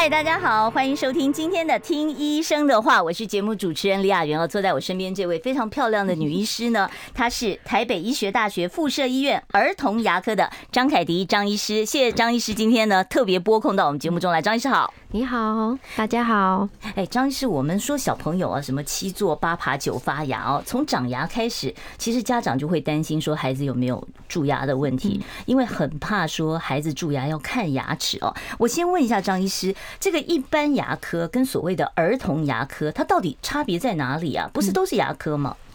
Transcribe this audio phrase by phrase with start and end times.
[0.00, 4.38] 嗨，大家好，欢迎收听今天的《听医生的话》，我是节目主持人李雅媛。
[4.38, 11.84] 哦，坐在我身边这位非常漂亮的女医师呢， 她是台北医学大学附设医院儿童牙科的张凯迪张医师。
[11.84, 14.94] 谢谢张医师今天呢特别拨空到我们节目中来，张医师好。
[15.10, 16.68] 你好，大家好。
[16.94, 28.36] 哎，张医师，我们说小朋友啊，什么七坐八爬九发牙哦，从长牙开始，其实家长就会担心说孩子有没有蛀牙的问题，因为很怕说孩子蛀牙要看牙齿哦。
[28.58, 29.74] 我先问一下张医师。
[29.98, 34.50] 这个一般牙科跟所谓的儿童牙科，它到底差别在哪里啊？
[34.52, 35.56] 不是都是牙科吗？
[35.56, 35.67] 嗯，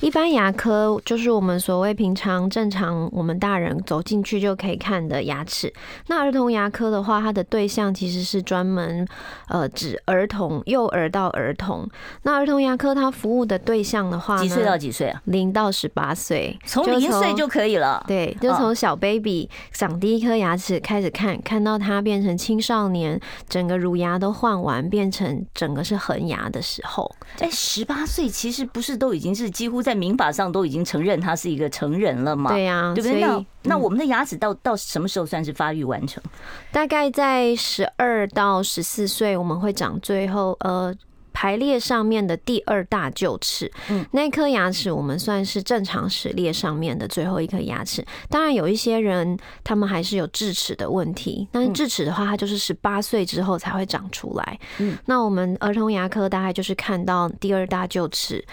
[0.00, 5.72] 一般牙科就是我们所谓平常正常我们大人走进去就可以看的牙齿。
[6.06, 9.06] 那儿童牙科的话，它的对象其实是专门
[9.48, 11.86] 呃指儿童，幼儿到儿童。
[12.22, 15.20] 那儿童牙科它服务的对象的话，几岁到几岁啊？
[15.26, 18.02] 零到十八岁，从零岁就可以了。
[18.08, 27.14] 对，就从小 baby 长第一颗牙齿开始看，看到他变成青少年，整个乳牙都换完，变成整个是恒牙的时候。
[27.40, 29.25] 哎，十八岁其实不是都已经。
[29.26, 32.52] 已经是几乎在民法上都已经承认他是一个成人了嘛？
[32.52, 33.20] 对呀，对不对？
[33.20, 36.22] 那那我们的牙齿到到什么时候算是发育完成？
[36.70, 40.94] 大概在十二到十四岁，我们会长最后呃
[41.32, 43.68] 排列上面的第二大臼齿。
[43.90, 48.06] 嗯，那颗牙齿我们算是正常齿列上面的最后一颗牙齿。
[48.30, 54.58] 当然有一些人他们还是有智齿的问题，但是智齿的话，它就是十八岁之后才会长出来。
[54.78, 58.44] 嗯，那我们儿童牙科大概就是看到第二大臼齿。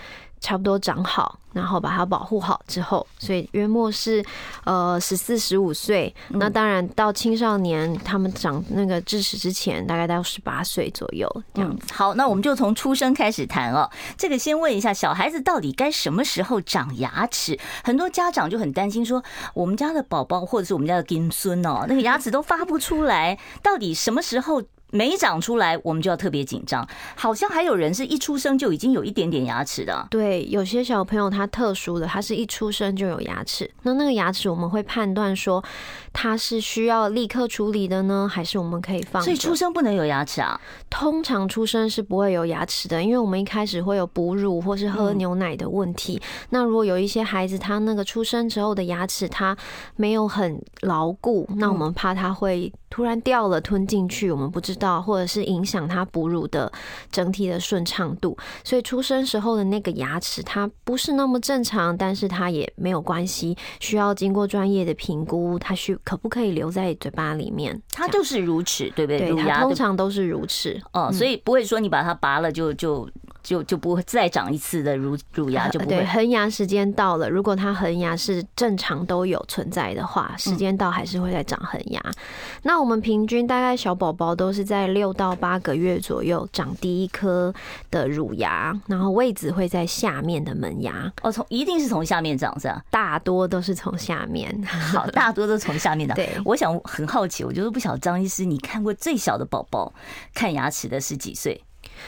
[0.44, 4.24] 差不多长好，然后把它保护好之后，所以约莫是
[4.66, 6.14] 呃十四十五岁。
[6.28, 11.94] 那当然到青少年，他们长那个智齿之前，大概到十八岁左右这样子。
[11.94, 13.90] 好，那我们就从出生开始谈哦。
[14.18, 17.58] 这个先问一下，小孩子到底该什么时候长牙齿？
[17.82, 19.24] 很多家长就很担心说，
[19.54, 24.62] 我们家的宝宝或者是我们家的金孙哦，那个牙齿都发不出来，到底什么时候？
[24.94, 26.88] 没长出来，我们就要特别紧张。
[27.16, 30.08] 好像还有人是一出生就已经有一点点牙齿的。
[30.12, 33.68] 对，有些小朋友他特殊的，他是一出生就有牙齿。
[33.82, 35.64] 那那个牙齿我们会判断说，
[36.14, 39.24] 他是需要立刻处理的呢，还是我们可以放？
[39.24, 40.62] 所以出生不能有牙齿啊？
[40.92, 46.22] 通常出生是不会有牙齿的，因为我们一开始会有哺乳或是喝牛奶的问题。
[46.52, 49.58] 那如果有一些孩子他那个出生之后的牙齿他
[49.96, 52.72] 没有很牢固，那我们怕他会。
[52.94, 56.72] 突然掉了，吞进去，我们不知道，或者是影响他哺乳的
[57.12, 67.80] 整体的顺畅度，所以出生时候的那个牙齿它不是那么正常，但是它也没有关系，需要经过专业的评估，它需可不可以留在嘴巴里面？
[67.92, 69.20] 它就是乳齿，对不对？
[69.20, 73.10] 对，它通常都是乳齿，哦，所以不会说你把它拔了就就。
[73.44, 75.98] 就就不会再长一次的乳乳牙，就不会。
[75.98, 82.02] 对，恒牙时间到了，如果它恒牙是正常都有存在的话，时间到还是会再长恒牙。
[82.64, 87.54] 那我们平均大概小宝宝都是在六到八个月左右长第一颗
[87.92, 91.12] 的乳牙，然后位置会在下面的门牙。
[91.22, 92.82] 哦，从一定是从下面长是吧？
[92.90, 94.64] 大多都是从下面。
[94.64, 96.16] 好， 大多都从下面长。
[96.16, 99.94] 对，我想很好奇，我就是不晓得张医师，你看过最小的宝宝
[100.34, 101.62] 看牙齿的是几岁？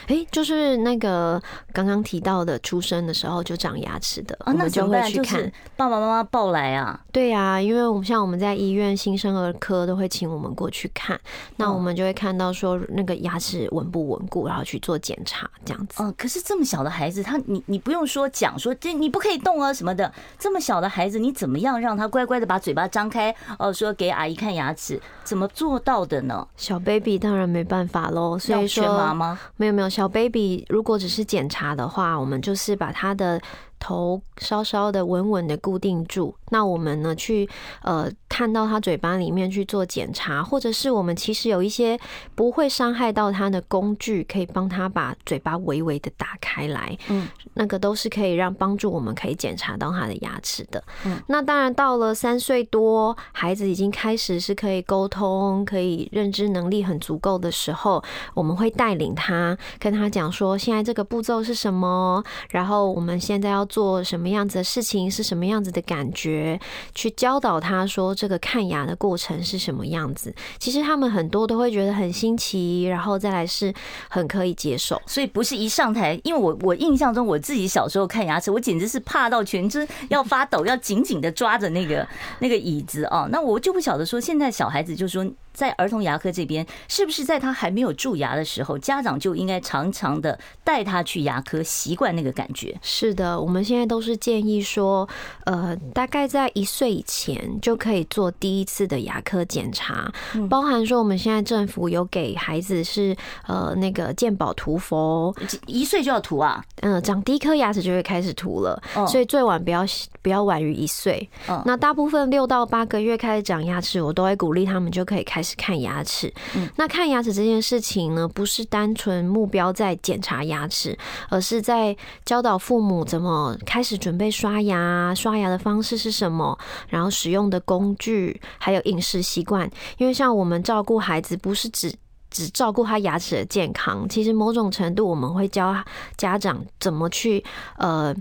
[0.06, 1.40] 哎，就是那个
[1.72, 5.50] 刚刚提到的，出生的时候就长牙齿的，我们就会去看。
[5.76, 6.98] 爸爸妈妈抱来啊？
[7.12, 11.18] 对呀，因为我们像我们在医院新生儿科都会请我们过去看，
[11.56, 16.02] 那我们就会看到说那个牙齿稳不稳固，然后去做检查这样子。
[16.02, 23.34] 哦，可是这么小的孩子，他你你不用说讲说这你不可以动啊什么的，这么小的孩子，你怎么样让他乖乖的把嘴巴张开？
[23.58, 26.46] 哦，说给阿姨看牙齿，怎么做到的呢？
[26.56, 29.38] 小 baby 当然没办法喽，所以说全麻吗？
[29.56, 29.85] 没有没有。
[29.88, 33.40] 小 baby 如果只是检查的话，我们就是把他的。
[33.78, 37.48] 头稍稍的稳稳的固定住，那我们呢去
[37.82, 41.98] 呃看到他嘴巴里面去做检查，或者是我们其实有一些
[42.34, 50.82] 不会伤害到他的工具，可以帮他把嘴巴微微的打开来，嗯，那个都是可以让帮助我们可以检查到他的牙齿的。
[51.04, 58.02] 嗯，那当然到了三岁多，孩子已经开始是可以沟通、可以认知能力很足够的时候，
[58.34, 63.65] 我们会带领他跟他讲说，现在这个步骤是什么，然后我们现在要。
[63.66, 66.58] 做什么样子的事情是什么样子的感觉？
[66.94, 70.34] 去教导他说，这个看牙的过程是什么样子。
[70.58, 73.72] 其实他们很多都会觉得很新奇，然后再来是
[74.08, 75.00] 很可以接受。
[75.06, 82.06] 所以不是一上台，因为我我印象中我自己小时候看牙齿，我简直是怕到全身要发抖，要紧紧的抓着那个
[82.38, 83.28] 那个椅子哦。
[83.30, 85.26] 那我就不晓得说，现在小孩子就说。
[85.56, 92.78] 在儿童牙科这边，是不是在他还没有蛀牙的时候，家长就应该常常的带他去牙科，习惯那个感觉？
[92.82, 95.08] 是的，我们现在都是建议说，
[95.44, 100.12] 呃，大概在一岁以前就可以做第一次的牙科检查，
[100.50, 103.16] 包含说我们现在政府有给孩子是
[103.46, 105.34] 呃那个健保涂氟，
[105.66, 106.62] 一岁就要涂啊？
[106.82, 109.86] 嗯，长第一颗牙齿就会开始涂了，所以最晚不要
[110.20, 111.26] 不要晚于一岁。
[111.64, 115.52] 那大部分六到八个月开始长牙齿，我都会鼓励他们就可以开始。
[115.52, 116.34] 是看牙齿，
[116.74, 120.98] 那看牙齿这件事情呢，不是单纯目标在检查牙齿，
[121.28, 126.58] 而是在教导父母怎么开始准备刷牙，刷牙的方式是什么，
[126.88, 129.70] 然后使用的工具，还有饮食习惯。
[129.98, 131.94] 因为像我们照顾孩子，不是只
[132.28, 135.72] 只照顾他牙齿的健康，其实某种程度我们会教
[136.16, 137.44] 家长怎么去
[137.76, 138.12] 呃。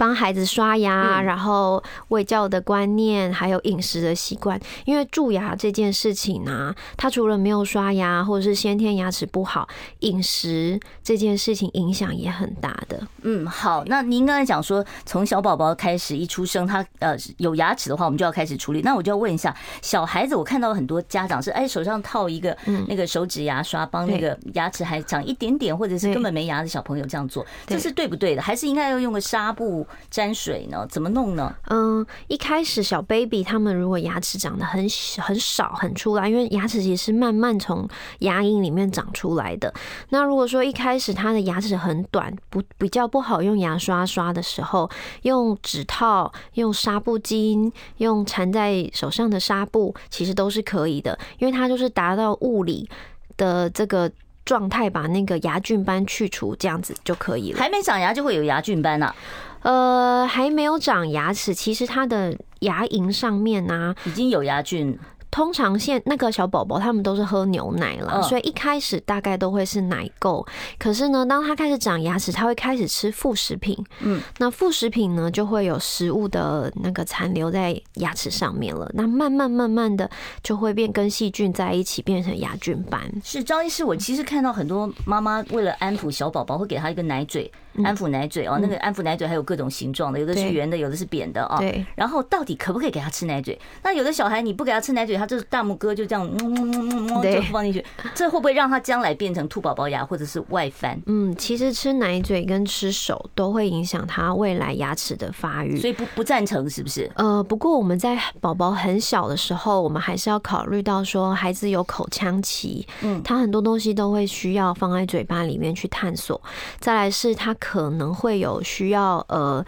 [0.00, 4.58] 帮孩子刷牙，然后喂教的观念，还有饮食的习惯。
[4.86, 9.68] 因为蛀牙这件事情呢，他除了没有刷牙，或者是先天牙齿不好，
[9.98, 12.98] 饮食这件事情影响也很大的。
[13.20, 18.80] 嗯，好，那您刚才讲说，从小宝宝开始一出生，他呃有牙齿的话，我们就要开始处理。
[18.80, 22.56] 那我就要问一下，小孩子，我看到很多家长是哎手上套一个
[22.88, 28.40] 那个手指牙刷，帮那个牙齿还长一点点，或者是根本没牙的小朋友这样做，这是对不对的？
[28.40, 29.86] 还是应该要用个纱布？
[30.10, 30.86] 沾水呢？
[30.88, 31.54] 怎么弄呢？
[31.68, 34.86] 嗯，一开始小 baby 他们如果牙齿长得很
[35.18, 37.88] 很少很出来，因为牙齿其实是慢慢从
[38.20, 39.72] 牙龈里面长出来的。
[40.10, 44.90] 那如果说一开始他的牙齿很短，不比较不好用牙刷刷的时候，
[45.22, 52.88] 用指套、用纱布巾、用缠在手上的纱布，其实都是可以的，因为它就是达到物理
[53.36, 54.10] 的这个
[54.44, 57.58] 状态，把那个牙菌斑去除，这样子就可以了。
[57.58, 59.14] 还没长牙就会有牙菌斑呢？
[59.62, 64.98] 呃，还没有长牙齿，其实它的牙龈上面呢、啊，已经有牙菌。
[65.32, 70.44] 通常现那个小宝宝他们都是喝牛奶了，所以一开始大概都会是奶垢。
[70.76, 73.78] 可是呢，当他开始长牙齿，他会开始吃副食品。
[74.00, 78.90] 嗯，那副食品呢，就会有食物的那个残留在牙齿上面了。
[78.92, 80.10] 那慢慢慢慢的
[80.42, 83.00] 就会变跟细菌在一起，变成牙菌斑。
[83.22, 87.48] 是张医师，我其实看到很多妈妈为了安抚小宝宝，会给他一个奶嘴，
[87.84, 88.58] 安抚奶嘴哦。
[88.60, 91.56] 那个安抚奶嘴还有各种形状的，有的是圆的，有的是扁的哦。
[91.58, 91.84] 对。
[91.94, 93.58] 然后到底可不可以给他吃奶嘴？
[93.82, 95.10] 那有的小孩你不给他吃奶嘴。
[95.20, 97.84] 他就是大拇哥就这样，嗯嗯嗯嗯，就放进去，
[98.14, 100.98] 这会不会让他将来变成兔宝宝牙或者是外翻？
[101.04, 107.10] 嗯，其实吃奶嘴跟吃手都会影响他未来牙齿的发育，所以不不赞成是不是？
[107.16, 116.40] 呃，不过我们在宝宝很小的时候，我们还是要考虑到说孩子有口腔期，嗯，他很多东西都会需要放在嘴巴里面去探索。
[116.78, 119.64] 再来是他可能会有需要呃。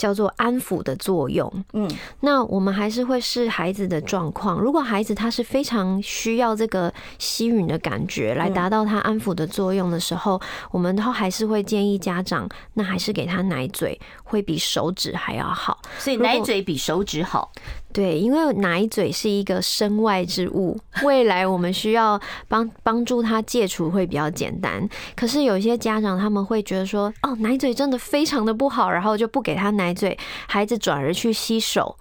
[0.00, 1.86] 叫做安抚的作用，嗯，
[2.20, 4.58] 那我们还是会视孩子的状况。
[4.58, 10.40] 如果孩子他是非常需要这个吸吮的感觉来达到他安抚的作用的时候，
[10.70, 15.78] 我们都还是会建议家长，那还是给他奶嘴会比手指还要好。
[15.98, 17.52] 所以奶嘴比手指好。
[17.92, 24.88] 对，因为奶嘴是一个身外之物，未来我们需要帮帮助他戒除会比较简单。
[25.16, 30.16] 可是有些家长他们会觉得说，哦，奶嘴真的非常的不好，然后就不给他奶嘴，
[30.46, 31.96] 孩子转而去吸手。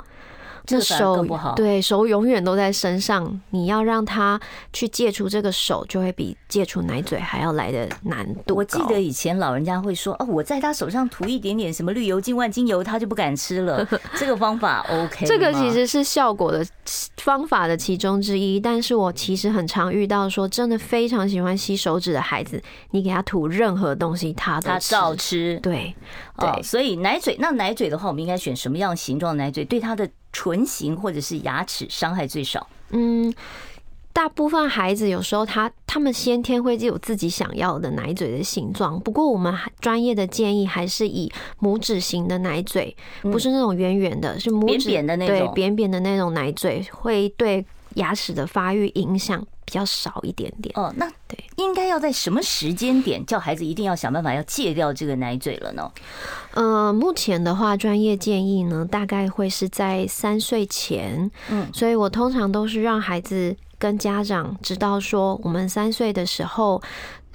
[0.70, 1.26] 这手
[1.56, 4.40] 对手永远都在身上，你要让他
[4.72, 8.56] 去戒除这个手，就会比戒除奶嘴还要来的难度。
[8.56, 13.84] 我记得以前老人家会说：“哦，我在他手上涂一点点什么绿油精、万金油，他就不敢吃了。
[14.16, 15.26] ”这个方法 OK？
[15.26, 16.66] 这个其实是效果的
[17.18, 18.60] 方法的其中之一。
[18.60, 22.62] 但是我其实很常遇到说，真的非常喜欢吸手指的孩子，
[22.92, 25.60] 你给他涂任何东西，他都他照吃。
[25.62, 25.96] 对
[26.38, 29.66] 对，所以奶嘴，那奶嘴的话，我们应该选什么样形状的奶嘴？
[29.66, 30.10] 对他的。
[30.32, 32.68] 唇形或者是牙齿伤害最少。
[32.92, 33.34] 嗯，
[34.12, 39.00] 大部分孩子有时候他他们先天会有自己想要的奶嘴的形状。
[39.00, 41.32] 不过我们专业的建议还是以
[41.62, 47.66] 拇指型的奶嘴，不是那种圆圆的，是拇指扁扁的那种，对，扁扁的那种奶嘴会对
[47.96, 50.74] 牙齿的发育影响比较少一点点。
[50.76, 55.92] 哦，那对，应该要在什么时间点叫孩子一定要想办法要戒掉这个奶嘴了呢？
[56.54, 61.30] 呃，目前的话，专业建议呢，大概会是在三岁前。
[61.50, 66.82] 嗯，所以我通常都是让孩子跟家长知道说，我们三岁的时候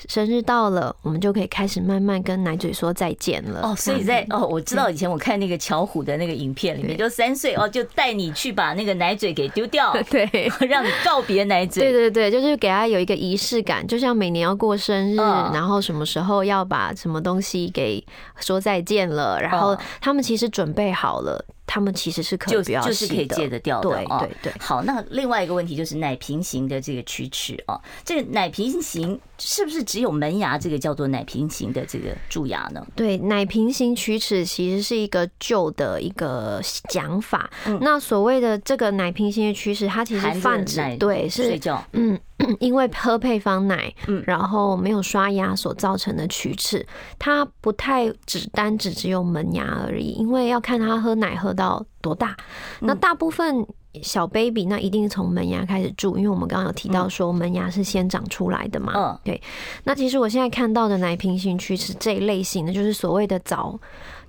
[0.09, 3.61] 生日到了，我们就可以开始慢慢跟奶嘴说再见了。
[3.63, 10.29] 哦，所以在哦，我知道以前我看那个巧虎的那个影片里面，就三岁哦，就带你去把那个奶嘴给丢掉， 对，
[10.69, 11.83] 让你告别奶嘴。
[11.85, 18.05] 对对对，就是给他有一个仪式感，就像每年要过生日，然后什么时候要把什么东西给
[18.41, 21.45] 说再见了，然后他们其实准备好了。
[21.67, 24.53] 他们其实是可以就是可以戒得掉的，对对对。
[24.61, 32.87] 好，那另外一个问题就是奶瓶型的这个龋齿哦，这个奶瓶型是不是只有门牙这个叫做奶瓶型的这个蛀牙呢？
[32.95, 36.61] 对，奶瓶型龋齿其实是一个旧的一个
[36.91, 37.51] 讲法。
[37.81, 42.21] 那所谓的这个奶瓶型的龋齿，它其实泛指对是睡觉，嗯。
[42.61, 46.87] 因为喝配方奶，嗯，然后没有刷牙所造成的龋齿，
[47.19, 52.37] 它不太只单只只有门牙而已，因为要看他喝奶喝到多大。
[52.81, 53.67] 那大部分
[54.03, 58.93] 小 baby 那一定从门牙开始蛀，因为我们刚刚有提到说门牙是先长出来的嘛。
[58.95, 59.41] 嗯，对。
[59.85, 63.79] 那其实我现在看到的奶瓶型龋齿这一类型的，就是所谓的早。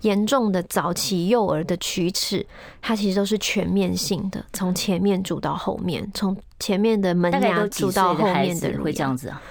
[0.01, 2.45] 严重的早期幼儿的龋齿，
[2.79, 8.83] 它其实都是全面性的，从前面蛀到后面，从前面的门牙蛀到后面的乳牙。
[8.83, 9.41] 会这样子啊？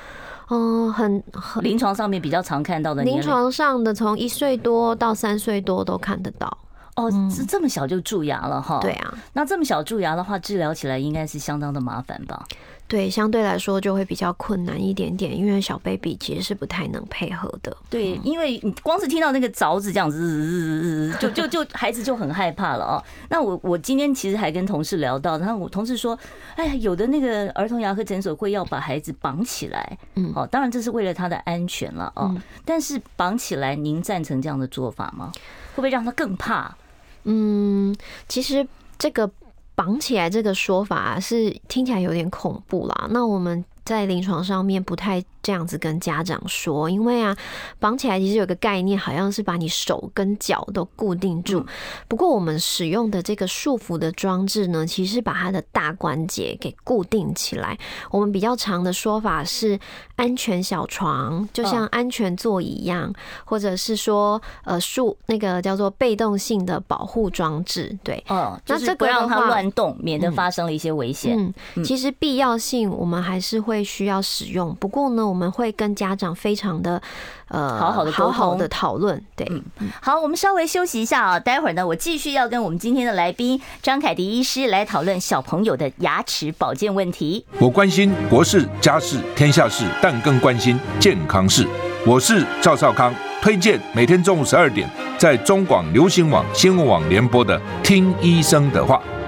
[0.50, 1.64] 嗯，很很。
[1.64, 6.56] 临床上面比较常看到的，临床上的从一岁多到三岁多都看得到。
[6.96, 8.78] 哦，这这么小就蛀牙了哈？
[8.80, 9.14] 对啊。
[9.32, 12.44] 那这么小蛀牙的话，治疗起来应该是相当的麻烦吧？
[12.86, 17.74] 对，相对来说就会比较困难一点点，因为小 baby 其实是不太能配合的。
[17.88, 23.02] 对，因为你光是听到那个凿子这样子，就就就孩子就很害怕了哦。
[23.30, 26.16] 那我我今天其实还跟同事聊到，然后我同事说，
[26.56, 32.36] 哎呀，有的那个儿童牙科诊所会要把孩子绑起来，嗯，哦，当然这是为了他的安全了哦。
[32.66, 35.32] 但是绑起来，您赞成这样的做法吗？
[35.74, 36.76] 会不会让他更怕？
[37.25, 37.95] 嗯，
[38.28, 38.66] 其实
[38.99, 39.31] 这个。
[39.76, 43.09] 绑起来这个说法是听起来有点恐怖啦。
[43.11, 45.22] 那我们在临床上面不太。
[45.44, 47.36] 这样子跟家长说，因为啊，
[47.78, 51.62] 绑起来其实有个概念，好像是把你手跟脚都固定住。
[52.08, 57.78] 不过我们使用的这个束缚的装置呢，其实把它的大关节给固定起来。
[58.10, 59.78] 我们比较常的说法是
[60.16, 63.12] 安全小床，就像安全座椅一样，
[63.44, 67.94] 或者是说呃束那个叫做被动性的保护装置。
[68.02, 71.36] 对，嗯，那这个不让它乱动，免得发生了一些危险。
[71.74, 74.75] 嗯，其实必要性我们还是会需要使用。
[74.76, 77.00] 不过呢，我们会跟家长非常的
[77.49, 87.45] 呃好好的好好的讨论，对，嗯，好，我们稍微休息一下啊，待会儿呢，我继续要跟我们今天的来宾张凯迪医师来讨论小朋友的牙齿保健问题。
[87.59, 91.66] 我关心国事、家事、天下事，但更关心健康事。
[92.07, 98.97] 我是赵少康，推荐每天中午十二点在中广流行网新闻网联播的《听医生的话》。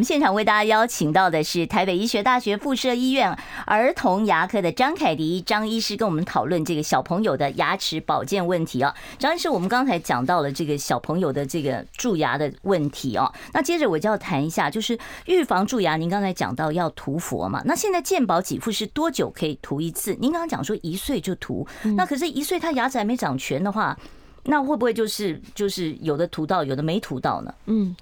[0.00, 8.94] 我们现场为大家邀请到的是台北医学大学附设医院儿童牙科的张凯迪张医师，跟我们讨论这个小朋友的牙齿保健问题啊。
[9.18, 13.30] 张医师，我们刚才讲到了这个小朋友的这个蛀牙的问题哦。
[13.52, 15.98] 那接着我就要谈一下，就是预防蛀牙。
[15.98, 17.60] 您刚才讲到要涂氟嘛？
[17.66, 20.16] 那现在健保给付是多久可以涂一次？
[20.18, 23.94] 您刚刚讲说一岁就涂，那可是一岁他牙齿还没长全的话，
[24.44, 27.54] 那会不会就是就是有的涂到，有的没涂到呢？
[27.66, 27.94] 嗯，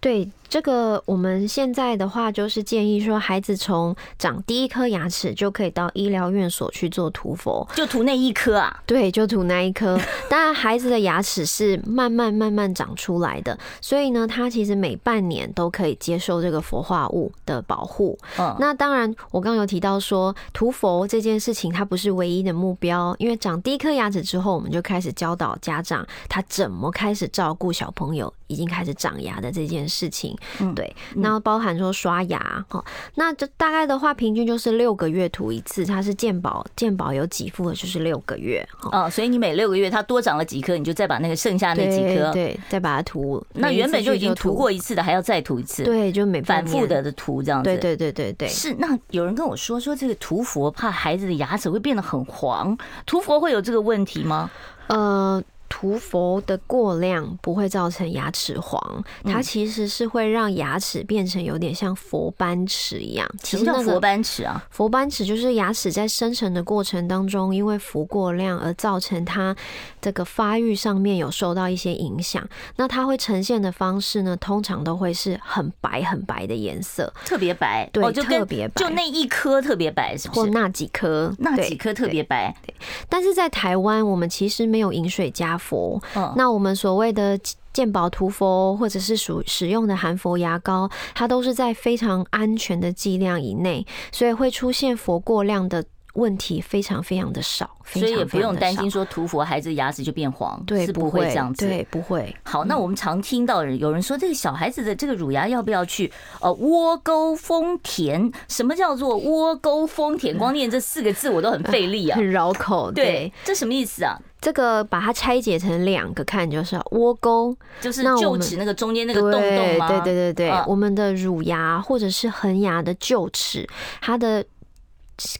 [0.00, 0.30] 对。
[0.48, 8.82] 这个我们现在的话，就是建议说，孩子从长第一颗牙齿就可以到医疗院所去做涂氟，就涂那一颗啊？
[8.84, 9.96] 对，就涂那一颗。
[10.28, 18.18] 当然，孩子的牙齿是慢慢慢慢长出来的，所以呢，他其实每半年都可以接受这个氟化物的保护。
[18.36, 30.36] 嗯，那当然，我刚刚有提到说，涂氟这件事情它不是唯一的目标，因为长第一颗牙齿之后，我们就开始教导家长他怎么开始照顾小朋友已经开始长牙的这件事情。
[30.58, 43.42] 嗯，对，然后包含说刷牙，哈，那这大概的话，平均就是六个月涂一次，它是健保健保有几副的，就是六个月，哦，所以你每六个月它多长了几颗，你就再把那个剩下那几颗，对，再把它涂。
[43.54, 48.48] 那原本就已经涂过一次的，还要再涂一次，对，就每反复的的涂这样子，对对对对对。
[48.48, 52.76] 是，那有人跟我说说这个涂佛怕孩子的牙齿会变得很黄，
[53.06, 54.50] 涂佛会有这个问题吗？
[54.88, 55.42] 呃。
[55.70, 63.26] 涂氟的过量不会造成牙齿黄，它其实是会让牙齿变成有点像佛斑齿一样。
[63.40, 69.56] 其实那个佛斑齿啊，佛斑齿就是牙齿在生成的过程当中，因为氟过量而造成它
[70.02, 72.46] 这个发育上面有受到一些影响。
[72.76, 80.40] 那它会呈现的方式呢，通常都会是很白很白的颜色，特别白，对，哦、就特别白，就那一颗特别白，是不是？
[80.40, 82.54] 或那几颗，那几颗特别白。
[82.66, 82.74] 对，
[83.08, 86.02] 但是在台湾，我们其实没有饮水加氟。
[86.16, 87.38] 嗯，那我们所谓的
[87.72, 102.34] 健保涂佛，或者是属使用的含佛牙膏，它都是在非常安全的剂量以内，所以会出现佛过量的问题非常非常的少，所以也不用担心说涂佛孩子牙齿就变黄，对，是不会这样子，对，不会。
[102.42, 108.32] 好，那我们常听到有人说，这个小孩子的这个乳牙要不要去呃窝沟丰田？
[108.48, 110.36] 什么叫做窝沟丰田？
[110.36, 112.90] 光念这四个字我都很费力啊， 很绕口。
[112.90, 114.18] 对，这什么意思啊？
[114.40, 119.88] 这个把它拆解成两个看，就是窝沟，就是臼齿那个中间那个洞洞吗？
[119.88, 123.64] 对对对对，我们的乳牙或者是恒牙的臼齿，
[124.00, 124.44] 它的。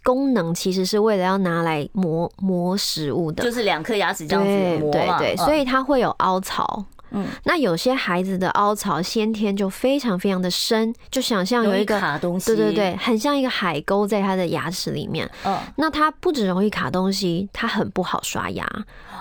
[0.03, 6.85] 功能其实是为了要拿来磨磨食物的，就是两颗牙齿这样子磨嘛，对对对，所以它会有凹槽。
[7.13, 15.31] 嗯，那有些孩子的凹槽先天就非常非常的深，就想象有一个卡东西，对对对，很像一个海沟在他的牙齿里面。
[15.45, 18.67] 嗯，那它不只容易卡东西，它很不好刷牙。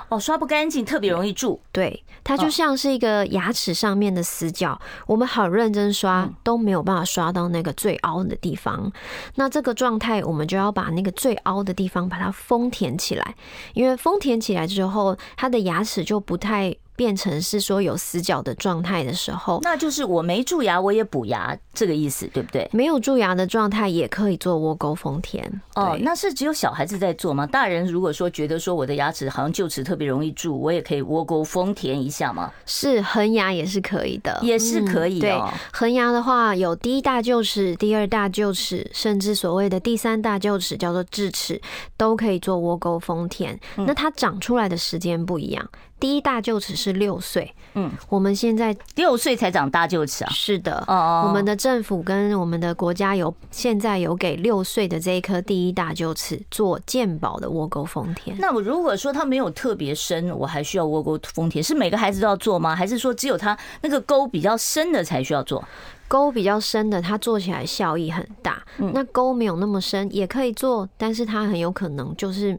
[0.10, 1.60] 哦，刷不干净，特别容易蛀。
[1.72, 8.92] 对，它就像是一个牙齿上面的死角，我们好认真刷都没有办法刷到那个最凹的地方。
[9.36, 13.36] 那这个状态，我们就要把那个最凹的地方把它封填起来，
[13.74, 16.76] 因为封填起来之后，他的牙齿就不太。
[17.00, 22.70] 变成是说有死角的状态的时候，那就是我没蛀牙，我也补牙，这个意思对不对？
[22.74, 25.50] 没有蛀牙的状态也可以做窝沟封填。
[25.76, 27.48] 哦，那是只有小孩子在做吗？
[27.48, 32.52] 大人如果说觉得说我的牙齿好像臼齿特别容易蛀，我也可以窝沟封填一下吗？
[32.66, 35.54] 是，恒牙也是可以的，也是可以的。
[35.72, 41.62] 恒牙的话有第一大臼齿、第二大臼齿，甚至所谓的第三大臼齿叫做智齿，
[41.96, 43.58] 都可以做窝沟丰田。
[43.78, 45.66] 那它长出来的时间不一样。
[46.00, 50.30] 第一大臼齿是六岁，嗯，我们现在六岁才长大臼齿啊？
[50.32, 58.38] 是的，哦，我们的政府跟我们的国家有现在有给六岁的这一颗第一大臼齿做健保的窝沟丰田。
[58.40, 61.62] 那我如果说它没有特别深，我还需要窝沟丰田？
[61.62, 62.74] 是每个孩子都要做吗？
[62.76, 65.64] 还是说只有他那个沟比较深的才需要做？
[66.08, 68.64] 沟比较深的，它做起来效益很大。
[68.78, 72.58] 那沟没有那么深也可以做，但是它很有可能就是。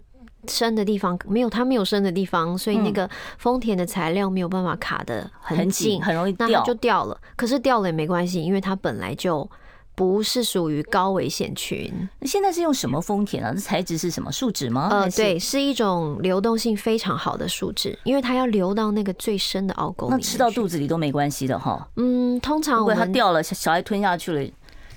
[0.48, 7.20] 深的地方没有，它没有深的地方，所以那个丰田的材料没有办法卡的很紧，很容易掉，那它就掉了。
[7.36, 9.48] 可是掉了也没关系，因为它本来就
[9.94, 12.08] 不是属于高危险群。
[12.22, 13.52] 现在是用什么丰田啊？
[13.52, 14.32] 这材质是什么？
[14.32, 14.88] 树脂吗？
[14.90, 20.14] 呃，对，是一种流动性非常好的树脂，因为它要流到那个最深的凹沟里。
[20.14, 21.86] 那吃到肚子里都没关系的哈。
[21.96, 24.50] 嗯，通常如果它掉了，小孩吞下去了，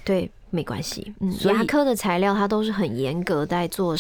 [0.06, 1.13] 对，没关系。
[1.19, 3.95] 嗯，牙科的材料它都是很严格在做。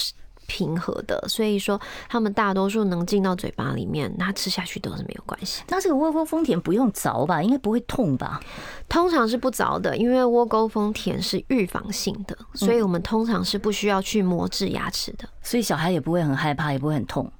[0.47, 1.79] 平和的，所以说
[2.09, 5.63] 他们大多数能进到嘴巴里面，那吃下去都是没有关系。
[5.67, 7.41] 那这个窝沟丰田不用凿吧？
[7.41, 8.39] 应该不会痛吧？
[8.87, 17.31] 通常是不凿的，因为窝沟丰田是预防性的，所以我们通常是不需要去磨制牙齿的，所以小孩也不会很害怕，也不会很痛。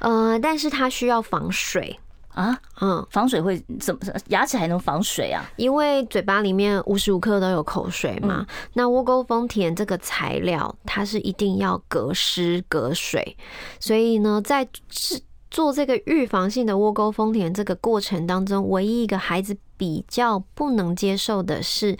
[0.00, 1.98] 呃，但是它需要防水。
[2.34, 4.00] 啊，嗯，防水会怎么？
[4.28, 5.44] 牙齿还能防水啊？
[5.56, 8.38] 因为嘴巴里面无时无刻都有口水嘛。
[8.40, 13.36] 嗯、那窝沟丰田这个材料，它是一定要隔湿隔水，
[13.78, 15.20] 所以呢，在制
[15.50, 21.96] 做这个预防性的窝沟丰田这个过程当中，唯一一个孩子比较不能接受的是。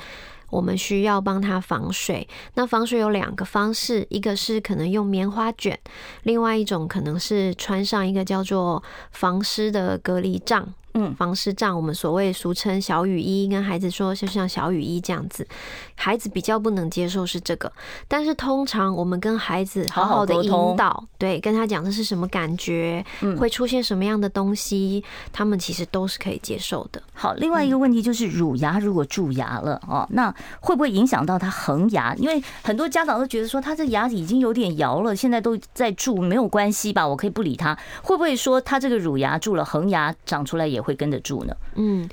[0.55, 5.77] 我们需要帮它防水，那防水有两个方式，一个是可能用棉花卷，
[6.23, 10.73] 另外一种可能是穿上一个叫做防湿的隔离帐。
[10.97, 15.45] 嗯，防湿罩，我们所谓俗称小雨衣，跟孩子说就像小雨衣这样子，
[15.97, 17.73] 孩子比较不能接受是这个，
[18.07, 23.05] 但是通常我们跟孩子好好的引导，对，跟他讲这是什么感觉，
[23.37, 25.03] 会出现什么样的东西，
[25.33, 27.03] 他们其实都是可以接受的。
[27.13, 32.15] 好，另外一个问题就是乳牙如果蛀牙了哦，那会不会影响到他恒牙？
[32.15, 37.05] 因为很多家长都觉得说他这牙已经有点摇了，现在都在蛀，没有关系吧？
[37.05, 37.77] 我可以不理他。
[38.01, 41.57] 会不会说他这个乳牙蛀了，恒牙长出来也会跟得住呢？
[41.75, 42.09] 嗯，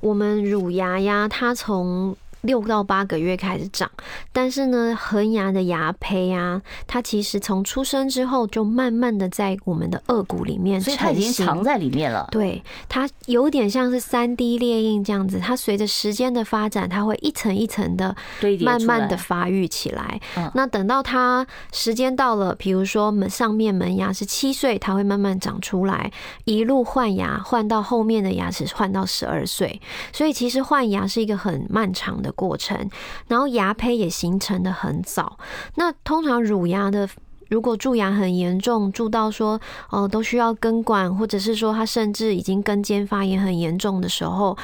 [0.00, 3.90] 我们乳牙呀，它从六到八个月开始长，
[4.32, 12.28] 但是呢，恒牙的牙胚啊，它其实从出生之后就慢慢的在我们的颚骨里面，所以它已经藏在里面了。
[12.30, 18.14] 对，它有点像是三 D 列印这样子，它随着时间的发展，它会一层一层的
[18.60, 20.20] 慢慢的发育起来。
[20.52, 26.12] 那等到它时间到了，比如说门上面门牙是七岁，它会慢慢长出来，
[26.44, 29.80] 一路换牙换到后面的牙齿换到十二岁，
[30.12, 32.88] 所以其实换牙是一个很漫长的过程，
[33.28, 35.38] 然后牙胚也形成的很早。
[35.76, 37.08] 那通常乳牙的，
[37.48, 44.56] 如果蛀牙很严重，蛀到说哦、呃、都需要根管，或者是说它甚至已经根尖发炎很严重的时候，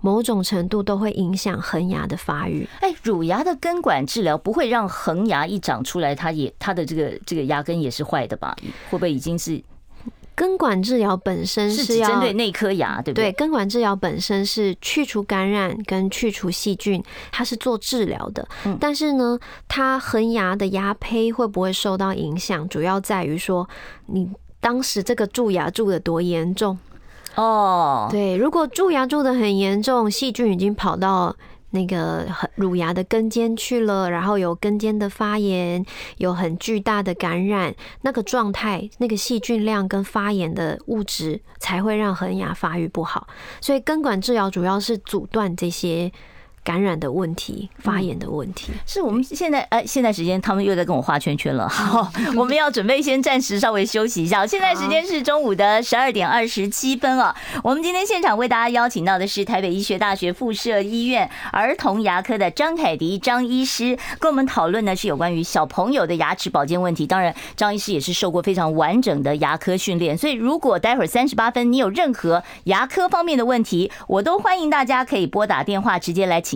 [0.00, 2.68] 某种程度都会影响恒牙的发育。
[2.80, 8.54] 哎，乳牙的根管治疗不会让恒牙一长出来，它也它的这个这个牙根也是坏的吧？
[8.90, 9.62] 会不会已经是？
[10.36, 13.32] 根管治疗本身是要针对那颗牙，对不对？
[13.32, 18.46] 对，根管治疗本身是去除感染跟去除细菌，它是做治疗的。
[18.78, 23.66] 但是呢，它恒牙的牙胚会不会受到影响，主要在于说
[24.06, 26.78] 你当时这个蛀牙蛀的多严重
[27.34, 28.06] 哦。
[28.10, 31.34] 对，如果蛀牙蛀的很严重，细菌已经跑到。
[31.70, 35.84] 那个乳牙的根尖去了，然后有根尖的发炎，
[36.18, 43.26] 有很巨大的感染，那个状态，那个细菌量跟发炎的物质才会让恒牙发育不好。
[43.60, 46.12] 所以根管治疗主要是阻断这些。
[46.66, 51.68] 感染的问题、发炎的问题，是我们现在哎，现在时间他们又在跟我画圈圈了。
[51.70, 54.44] 好，我们要准备先暂时稍微休息一下。
[54.44, 57.32] 现在时间是中午的十二点二十七分啊。
[57.62, 67.06] 我们今天现场为大家邀请到的是台北医学大学附设医院儿童牙科的张凯迪张医师，跟我们讨论呢是有关于小朋友的牙齿保健问题。
[67.06, 76.55] 当然，张医师也是受过非常完整的牙科训练，所以如果待会儿三十八分你有任何牙科方面的问题，我都欢迎大家可以拨打电话直接来请。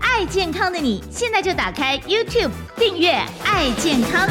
[0.00, 3.10] 爱健康的你，现在就打开 YouTube 订阅
[3.44, 4.28] “爱健康”。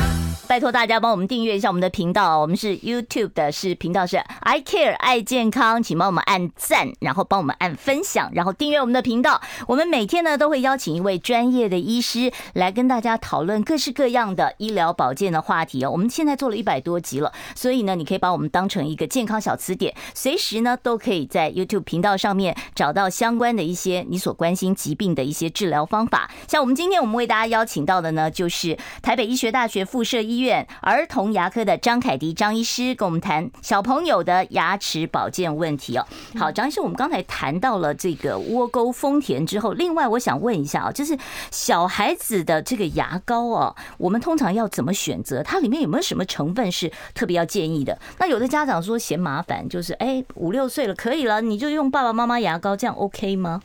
[0.47, 9.41] 拜托大家帮我们订阅一下我们的频道，我们是 YouTube 的，是频道是 I Care 爱健康，请帮我们按赞，然后帮我们按分享，然后订阅我们的频道。
[9.67, 15.91] 我们每天呢都会邀请一位专业的医师来跟大家讨论各式各样的医疗保健的话题哦。
[15.91, 26.31] 我们现在做了一百多集了，所以呢，你可以把我们当成一个健康小词典，随时呢都可以在 YouTube 频道上面找到相关的一些你所关心疾病的一些治疗方法。
[26.47, 30.36] 像我们今天我们为大家邀请到的呢，就是台北医学大学附设医。
[30.37, 36.05] 医院儿童牙科的张凯迪张医师跟我们谈小朋友的牙齿保健问题哦。
[36.37, 41.17] 好，张医师，我们刚才谈到了这个窝沟丰田之后，另外我想问一下啊，就是
[41.49, 45.41] 小孩子的这个牙膏哦，我们通常要怎么选择？
[45.41, 47.97] 它里面有没有什么成分是特别要建议的？
[48.19, 53.59] 那有的家长说嫌麻烦，就是哎五六岁了可以了，你就用爸爸妈妈牙膏，这样 OK 吗？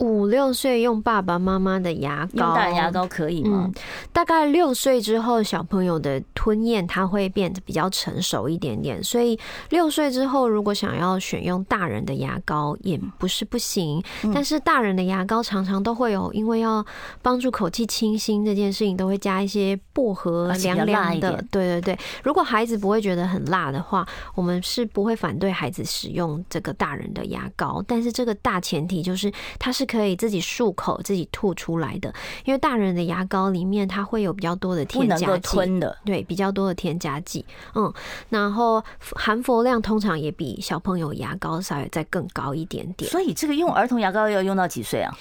[0.00, 3.64] 五六岁用爸爸妈妈的牙膏，用大人牙膏可以吗？
[3.66, 3.82] 嗯，
[4.14, 14.02] 大概六岁之后，小朋友的吞咽它会变得比较成熟一点点，所以六岁之后如果想要选用大人的牙膏也不是不行。
[14.32, 16.82] 但是大人的牙膏常常都会有，因为要
[17.20, 21.44] 帮助口气清新这件事情，都会加一些薄荷凉凉的。
[21.50, 27.84] 对对对，如果孩子不会觉得很辣的话，我们是不会反对孩子使用这个大人的牙膏。
[27.86, 29.89] 但是这个大前提就是它是。
[29.90, 37.92] 可以自己漱口、自己吐出来的，因为大人的牙膏里面它会有比较多的添加剂，的，对，比较多的添加剂，嗯，
[38.28, 38.84] 然后
[39.16, 43.10] 含氟量通常也比小朋友牙膏稍微再更高一点点。
[43.10, 45.12] 所以这个用儿童牙膏要用到几岁啊？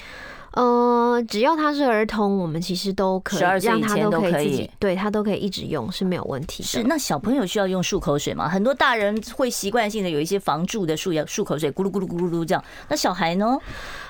[0.54, 6.68] 呃，只要他是儿童，我们其实都可以让他都可以自己，对他都可以一直用是没有问题的。
[6.68, 8.50] 是，那小朋友需要用漱口水吗？
[8.50, 12.64] 很多大人会习惯性的有一些防蛀的漱牙漱口水，咕噜咕噜咕噜噜这样。
[12.88, 13.58] 那小孩呢？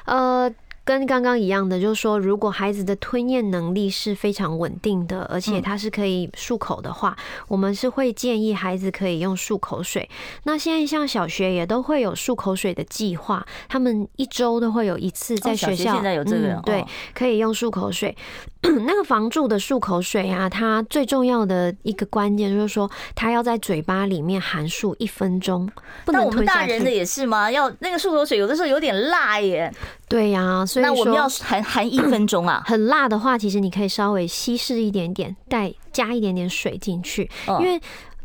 [0.05, 0.51] 呃。
[0.89, 7.15] 跟刚刚一样的，就是说，如果孩子的吞咽能力是非常稳定的，而且他是可以漱口的话，
[7.47, 10.09] 我们是会建议孩子可以用漱口水。
[10.45, 15.93] 那现在像小学也都会有漱口水的计划，他们一周都会有一次在学校。
[15.93, 18.17] 现在有这个，对，可以用漱口水。
[18.85, 25.69] 那个防蛀的漱口水啊，它最重要的一个关键就是说，它要在嘴巴里面含漱一分钟。
[26.07, 27.49] 那我们大人的也是吗？
[27.49, 29.73] 要那个漱口水有的时候有点辣耶。
[30.07, 32.61] 对呀、啊，所以那我们要含含一分钟啊。
[32.67, 37.79] 很辣的话，其实你可以稍微稀释一点点，带加一点点水进去，因为。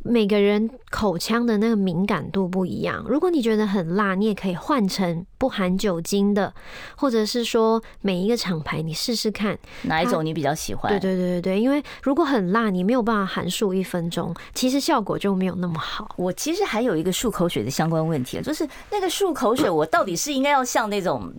[0.07, 6.51] 每个人口腔的那个敏感度不一样，如果你觉得很辣，你也可以换成不含酒精的，
[6.97, 10.91] 或者是说每一个厂牌你试试看哪一种你比较喜欢。
[10.91, 16.09] 对对对对对，因为如果很辣，你没有办法含漱一分钟，其实效果就没有那么好。
[16.17, 21.31] 我其实还有一个漱口水的相关问题，就是那个漱口水，我到底是应该要像那种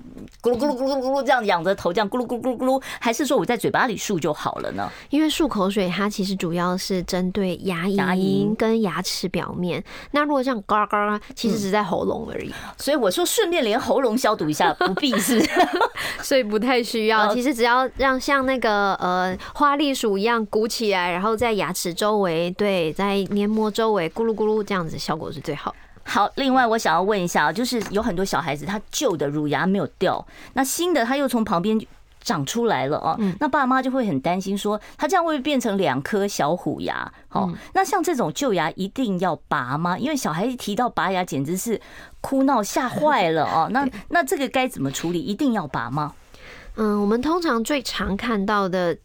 [0.44, 4.88] 咕噜咕噜咕噜咕噜这样仰着头这样咕噜咕噜咕噜咕噜，还是说我在嘴巴里漱就好了呢？
[5.10, 8.56] 因为漱口水它其实主要是针对牙龈。
[8.56, 12.54] 跟牙齿表面，那如果像嘎嘎，其实只在喉咙而已。
[12.78, 15.41] 所以我说顺便连喉咙消毒一下，不必是，
[16.21, 17.34] 所以不太需要。
[17.34, 25.73] 其实只要让像那个呃花栗鼠一样鼓起来，然后在牙齿周围，对，在黏膜周围咕噜咕噜这样子，效果是最好。
[26.03, 31.79] 好，另外我想要问一下，就是有很多小孩子他旧的乳牙没有掉，那新的他又从旁边。
[32.25, 37.09] 长出来了哦，那爸妈就会很担心，说他这样会变成两颗小虎牙？
[37.29, 39.97] 好，那像这种旧牙一定要拔吗？
[39.97, 41.79] 因为小孩一提到拔牙，简直是
[42.21, 43.69] 哭闹吓坏了哦。
[43.71, 45.21] 那 那这个该怎么处理？
[45.21, 46.13] 一定要拔吗？
[46.77, 48.97] 嗯，我们通常最常看到的。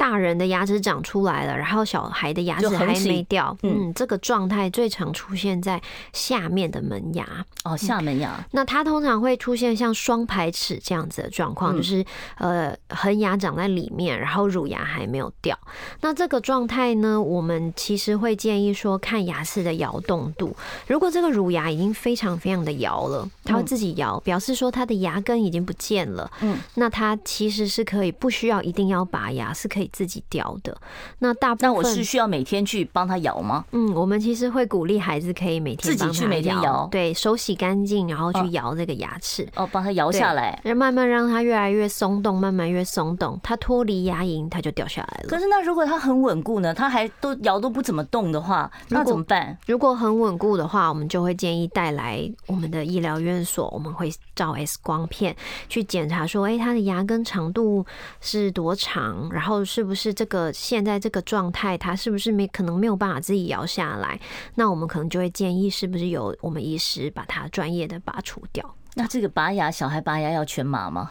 [0.00, 3.54] 大人的牙齿长出来了，然后小孩的牙齿还没掉。
[3.62, 5.78] 嗯，这个状态最常出现在
[6.14, 7.44] 下面的门牙。
[7.64, 8.42] 哦，下门牙。
[8.52, 12.02] 那它通常会出现像双排齿这样子的状况，就是
[12.38, 15.54] 呃恒牙长在里面，然后乳牙还没有掉。
[16.00, 20.56] 那这个状态呢，我们其实会建议说看牙齿的摇动度。
[20.86, 26.30] 如果这个乳牙已经非常非常的摇了，它会自己摇，表示说它的牙根已经不见了。
[26.40, 29.89] 嗯，那它其实是可以不需要一定要拔牙，是可以。
[29.92, 30.76] 自己掉的，
[31.18, 33.64] 那大部分，那我是需要每天去帮他摇吗？
[33.72, 45.28] 嗯，我们其实会鼓励孩子可以每天自己去每天摇，对手洗干净，然后去摇这个牙齿哦，帮他摇下来然，慢慢让它越来越松动，慢慢越松动，它脱离牙龈，它就掉下来了。
[45.28, 46.72] 可是那如果它很稳固呢？
[46.72, 49.58] 它还都摇都不怎么动的话，那怎么办？
[49.66, 55.34] 如果很稳固的话，我们就会建议带来我们的医疗院所，我们会照 X 光片
[55.68, 57.84] 去检查，说，哎，它的牙根长度
[58.20, 59.79] 是多长，然后是。
[59.80, 64.20] 是不是这个现在这个状态，他是不是没可能没有办法自己摇下来？
[64.54, 68.62] 那我们可能就会建议，是不是有我们医师把它专业的拔除掉？
[68.94, 71.10] 那这个拔牙，小孩拔牙要全麻吗？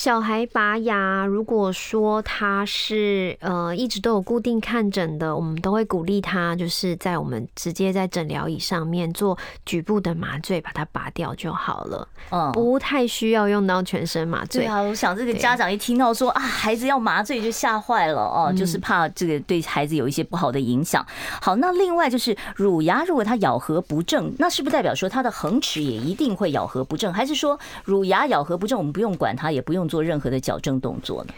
[0.00, 9.36] 小孩拔牙，如果说他是呃一直都有固定看诊的，我们都会鼓励他，就是在我们直接在诊疗椅上面做
[9.66, 12.08] 局部的麻醉，把它拔掉就好了。
[12.30, 14.62] 嗯，不太需要用到全身麻醉。
[14.62, 21.06] 对啊，我想这个家长一听到说啊，孩子要麻醉就吓坏了哦，就是怕这个对孩子有一些不好的影响。
[21.42, 27.12] 好，那另外就是乳牙，如果它咬合不正，那是不是代表说它的恒齿也一定会咬合不正？
[27.12, 31.34] 还是说乳牙咬合不正，我们不用管它，也不用做任何的矫正动作呢？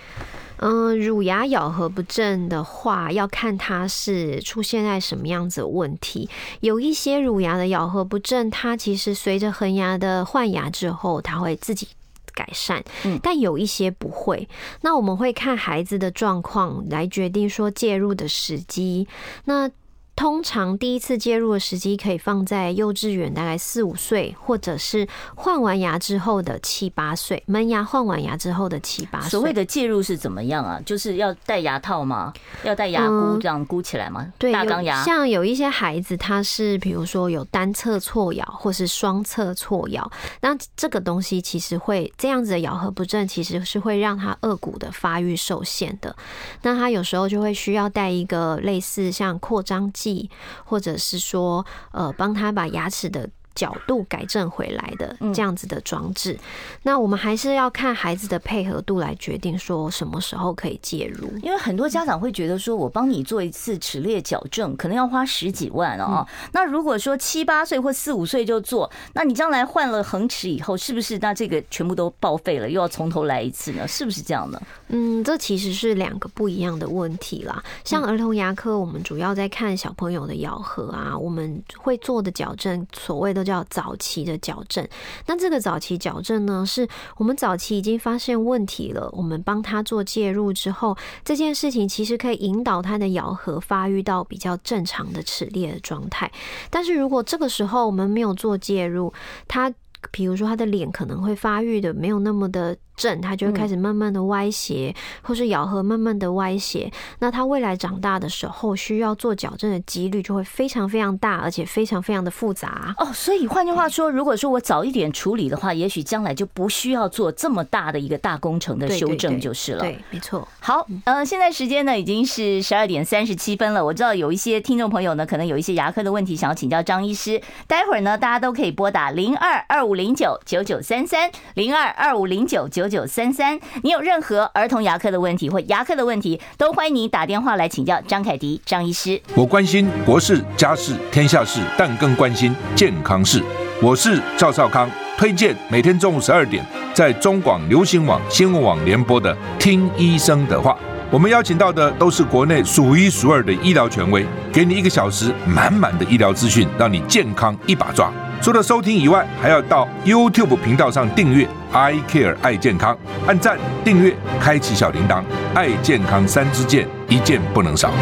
[0.58, 6.30] 嗯，乳牙咬合不正的话，要看它是出现在什么样子的问题。
[6.60, 11.88] 有一些乳牙的咬合不正，它其实随着恒牙的换牙之后，它会自己
[12.32, 12.84] 改善。
[13.04, 14.48] 嗯，但有一些不会。
[14.82, 19.08] 那我们会看孩子的状况来决定说介入的时机。
[19.46, 19.68] 那
[20.14, 29.30] 通常第一次介入的时机可以放在幼稚园，大概四五岁，或者是换完牙之后的七八岁，门牙换完牙之后的七八岁。
[29.30, 30.80] 所谓的介入是怎么样啊？
[30.84, 32.32] 就是要戴牙套吗？
[32.62, 34.32] 要戴牙箍这样箍起来吗？
[34.38, 35.02] 对，大钢牙。
[35.02, 40.08] 像有一些孩子，他是比如说有单侧错咬，或是双侧错咬，
[40.40, 46.14] 那这个东西其实会这样子的咬合不正，其实是会让他颚骨的发育受限的。
[46.62, 50.30] 那他有时候就会需要戴一个类似像扩张剂，
[50.64, 53.30] 或者是说，呃，帮他把牙齿的。
[53.54, 56.38] 角度改正回来的这样子的装置，
[56.82, 61.28] 那我们还是要看孩子的配合度来决定说什么时候可以介入。
[61.42, 66.26] 因为很多家长会觉得说，我帮你做一次齿列矫正，可能要花十几万哦。
[66.52, 73.86] 那如果说七八岁或四五岁就做，那你将来换了恒齿以后，是不是那这个全部都报废了，又要从头来一次呢？
[73.86, 74.60] 是不是这样呢？
[74.88, 77.62] 嗯，这其实是两个不一样的问题啦。
[77.84, 83.41] 像儿童牙科，我们主要在看小朋友的咬合啊，我们会做的矫正，所谓的。
[83.42, 84.86] 叫早期的矫正，
[85.26, 96.30] 那这个早期矫正呢，是我们早期已经发现问题了，我们帮他做介入之后，这件事情其实可以引导他的咬合发育到比较正常的齿列的状态。
[96.70, 99.12] 但是如果这个时候我们没有做介入，
[99.48, 99.72] 他
[100.10, 102.76] 比如说他的脸可能会发育的没有那么的。
[103.02, 106.88] 正，它就会开始慢慢的歪斜，或是咬合慢慢的歪斜。
[107.18, 112.94] 那它未来长大的时候，需要做矫正的几率就会非常非常大，而且非常非常的复杂。
[112.98, 119.80] 哦，所以换句话说，如果说我早一点处理的话，也许将来就不需要做这么大的一个大工程的修正就是了。
[119.80, 120.46] 对，没错。
[120.60, 123.84] 好，呃，现在时间呢已经是十二点三十七分了。
[123.84, 133.58] 我知道有一些听众朋友呢，可能有一些牙科的问题想要请教张医师，待会儿呢，大家都可以拨打零二二五零九九九三三零二二五零九九九三三。
[133.82, 139.20] 你有任何儿童牙科的问题或牙科的问题，都欢迎你打电话来请教张凯迪张医师。
[139.34, 143.42] 我关心国事、家事、天下事，但更关心健康事。
[143.80, 150.72] 我是赵少康，推荐每天中午十二点在中广流行网新闻网联播的《听医生的话》。
[151.10, 158.10] 我们邀请到的都是国内数一数二的医疗权威，给你一个小时满满的医疗资讯，让你健康一把抓。
[158.42, 165.22] 除了收听以外，还要到 YouTube 频道上订阅 “I Care 爱健康”，按赞、订阅、开启小铃铛，
[165.54, 167.92] 爱健康三支箭，一件不能少。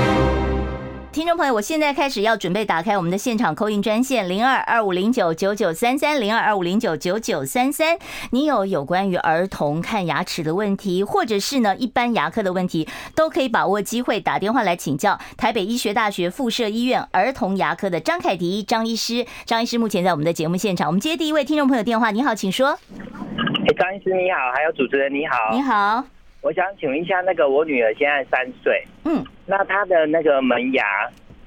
[1.12, 7.98] 听众朋友，我现在开始要准备打开我们的现场 call in 专线零二二五零九九九三三零二二五零九九九三三。
[8.30, 19.26] 你有有关于儿童看牙齿的问题，或者是呢一般牙科的问题，都可以把握机会打电话来请教台北医学大学附设医院儿童牙科的张凯迪张医师。
[19.44, 22.12] 张医师目前在我们的节目现场，我们接第一位听众朋友电话。
[22.12, 22.68] 你好，请说。
[22.68, 26.04] 哎，张医师你好，还有主持人你好，你好。
[26.42, 30.84] 我想请问一下，那个我女儿现在三岁，嗯，那她的那个门牙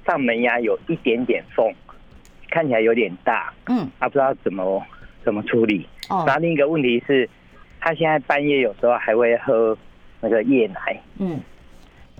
[0.06, 1.74] 上门牙有一点点缝，
[2.50, 4.84] 看起来有点大，嗯，她不知道怎么
[5.24, 5.88] 怎么处理。
[6.10, 7.28] 哦，然后另一个问题是，
[7.80, 9.76] 她现在半夜有时候还会喝
[10.22, 11.40] 那个夜奶，嗯，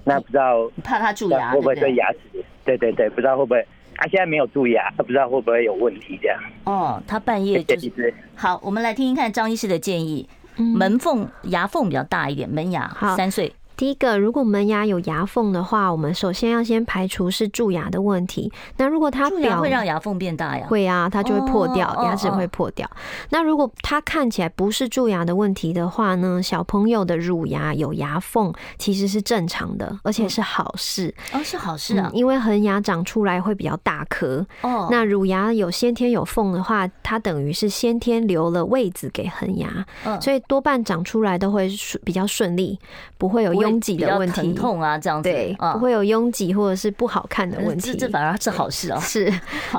[0.04, 2.44] 那不知道怕她蛀牙会不会对牙齿？
[2.66, 3.64] 对对对，不知道会不会？
[3.96, 6.40] 她现在没有蛀牙，她不知道会不会有问题这样。
[6.64, 10.28] 哦，她半夜就是好，我们来听听看张医师的建议。
[10.58, 13.54] 门缝牙缝比较大一点，门牙，三岁。
[13.84, 18.50] 第一个，如果门牙有牙缝的话，我们首先要先排除是蛀牙的问题。
[18.78, 20.66] 那如果它表会让牙缝变大呀？
[20.70, 22.90] 会啊，它就会破掉，牙齿会破掉。
[23.30, 31.14] 那如果它看起来不是蛀牙的问题的话呢，小朋友的乳牙有牙缝其实是正常的，而且是好事。
[31.34, 34.48] 哦，是好事啊，因为恒牙长出来会比较大颗。
[34.62, 39.86] 哦，那乳牙有先天有缝的话，它等于是先天留了位置给恒牙，
[40.22, 41.70] 所以多半长出来都会
[42.06, 42.80] 比较顺利，
[43.18, 43.73] 不会有。
[43.74, 49.00] 拥挤的问题，疼痛啊，这样子对，不会有拥挤或者是不好看的问题，这反而是好事啊。
[49.00, 49.34] 是，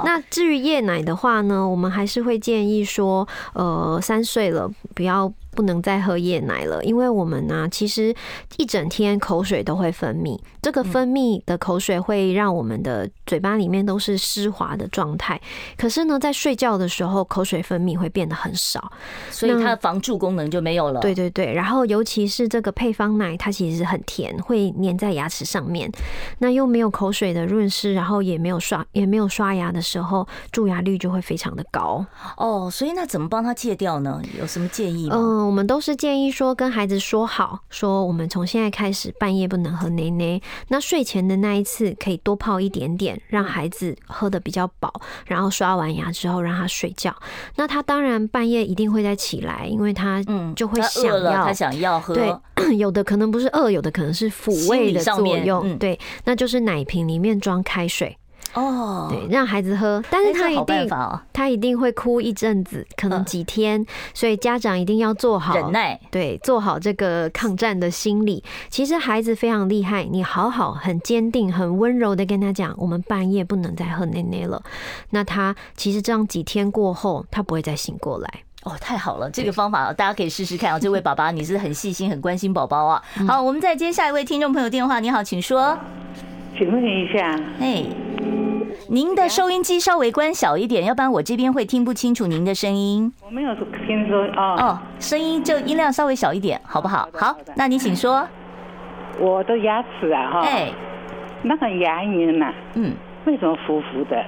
[0.04, 5.32] 那至于夜奶的话呢，我们还是会建议说，呃，三岁了不要。
[5.54, 8.14] 不能再喝夜奶了，因为我们呢，其实
[8.56, 15.40] 一整天口水都会分泌，这个分泌的口水会让我们的嘴巴里面都是湿滑的状态。
[15.76, 18.90] 可是呢，在睡觉的时候，口水分泌会变得很少，
[19.30, 21.00] 所以它的防蛀功能就没有了。
[21.00, 25.90] 对对对，然后尤其是这个配方奶，它其实很甜，会粘在牙齿上面。
[26.38, 32.04] 那又没有口水的润湿，然后也没有刷也没有刷牙的时候，蛀牙率就会非常的高。
[32.36, 34.20] 哦，所以那怎么帮他戒掉呢？
[34.38, 35.16] 有什么建议吗？
[35.16, 35.43] 嗯。
[35.44, 40.40] 我们都是建议说，跟孩子说好，说我们从现在开始半夜不能喝奶奶。
[40.68, 44.92] 那睡前的那一次可以多泡一点点，让孩子喝的比较饱，
[45.26, 47.14] 然后刷完牙之后让他睡觉。
[47.56, 52.14] 那他当然半夜一定会再起来，因为他嗯就会想要，他想要喝。
[52.14, 52.34] 对，
[52.76, 55.78] 有的可能不是饿，有的可能是抚慰的作用。
[55.78, 58.16] 对，那就是奶瓶里面装开水。
[58.54, 60.88] 哦，对，让孩子喝，但是他一定
[61.32, 68.42] 他一定会哭一阵子，可能几天，所以家长一定要做好忍耐，对，做好这个抗战的心理。
[68.68, 74.62] 其实孩子非常厉害，你好好很坚定、很温柔的跟他讲，我们半夜不能再喝奶奶了。
[75.10, 78.28] 那他其实这样几天过后，他不会再醒过来。
[78.62, 80.78] 哦，太好了，这个方法大家可以试试看啊。
[80.78, 83.02] 这位爸爸，你是很细心、很关心宝宝啊。
[83.26, 85.00] 好，我们再接下一位听众朋友电话。
[85.00, 85.76] 你好，请说。
[86.56, 87.84] 请问一下，哎。
[88.88, 93.10] 您的收音机稍微关小一点，要不然我这边会听不清楚您的声音。
[93.24, 93.54] 我没有
[93.86, 94.56] 听说哦。
[94.58, 97.08] 哦，声音就音量稍微小一点，好不好？
[97.14, 98.28] 好，那你请说。
[99.18, 100.70] 我的牙齿啊，哈，哎，
[101.42, 102.92] 那个牙龈呐，嗯，
[103.24, 104.22] 为什么浮浮的？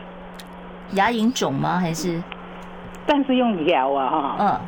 [0.93, 1.79] 牙龈肿吗？
[1.79, 2.23] 还是？
[3.05, 4.61] 但是用咬啊，哈，嗯，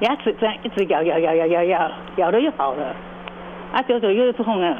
[0.00, 2.96] 牙齿这样一直咬咬咬咬咬咬，咬了又好了，
[3.72, 4.78] 啊，久久又痛了，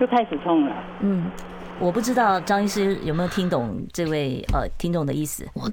[0.00, 1.30] 又开始痛了，嗯。
[1.78, 5.46] 我不知道张医师有没有听懂这位呃听众的意思。
[5.52, 5.70] 我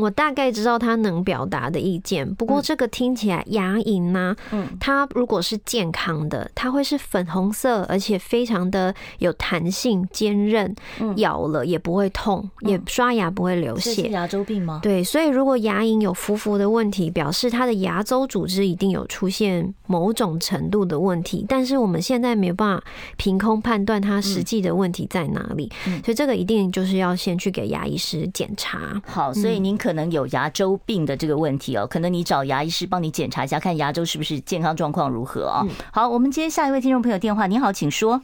[0.00, 2.34] 我大概知道他能表达的意见。
[2.34, 10.74] 不过这个听起来牙龈呢，嗯，它如果是健康的，它会是粉红色，而且非常的有弹性、坚韧，
[11.16, 13.94] 咬了也不会痛，也刷牙不会流血。
[13.94, 14.80] 是牙周病吗？
[14.82, 21.44] 对，所以如果牙龈有浮浮的问题，表示它的牙周组织一定有出现某种程度的问题。
[21.48, 22.84] 但是我们现在没有办法
[23.16, 25.70] 凭空判断它实际的问题在哪里，
[26.04, 29.00] 所以这个一定就是要先去给牙医师检查。
[29.06, 35.64] 好，所以您可能有牙周病的这个问题哦，可能你找牙医师帮你检查一下，看牙周是不是健康状况如何啊？
[35.92, 38.20] 好，我们接下一位听众朋友电话，你好，请说。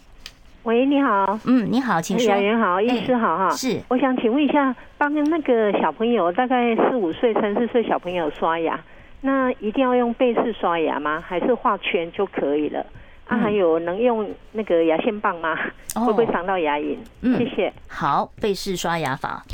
[0.65, 1.39] 喂，你好。
[1.45, 2.29] 嗯，你好，请说。
[2.29, 3.51] 雅媛好，医师好哈。
[3.51, 8.83] 是，我想请问一下，帮那个小朋友，大概四五岁、三四岁小朋友刷牙，
[9.21, 11.23] 那一定要用贝氏刷牙吗？
[11.25, 12.85] 还是画圈就可以了？
[13.27, 15.57] 啊，还有能用那个牙线棒吗？
[15.95, 16.97] 会不会伤到牙龈？
[17.23, 17.73] 嗯，谢谢。
[17.89, 19.45] 好，贝氏刷牙法。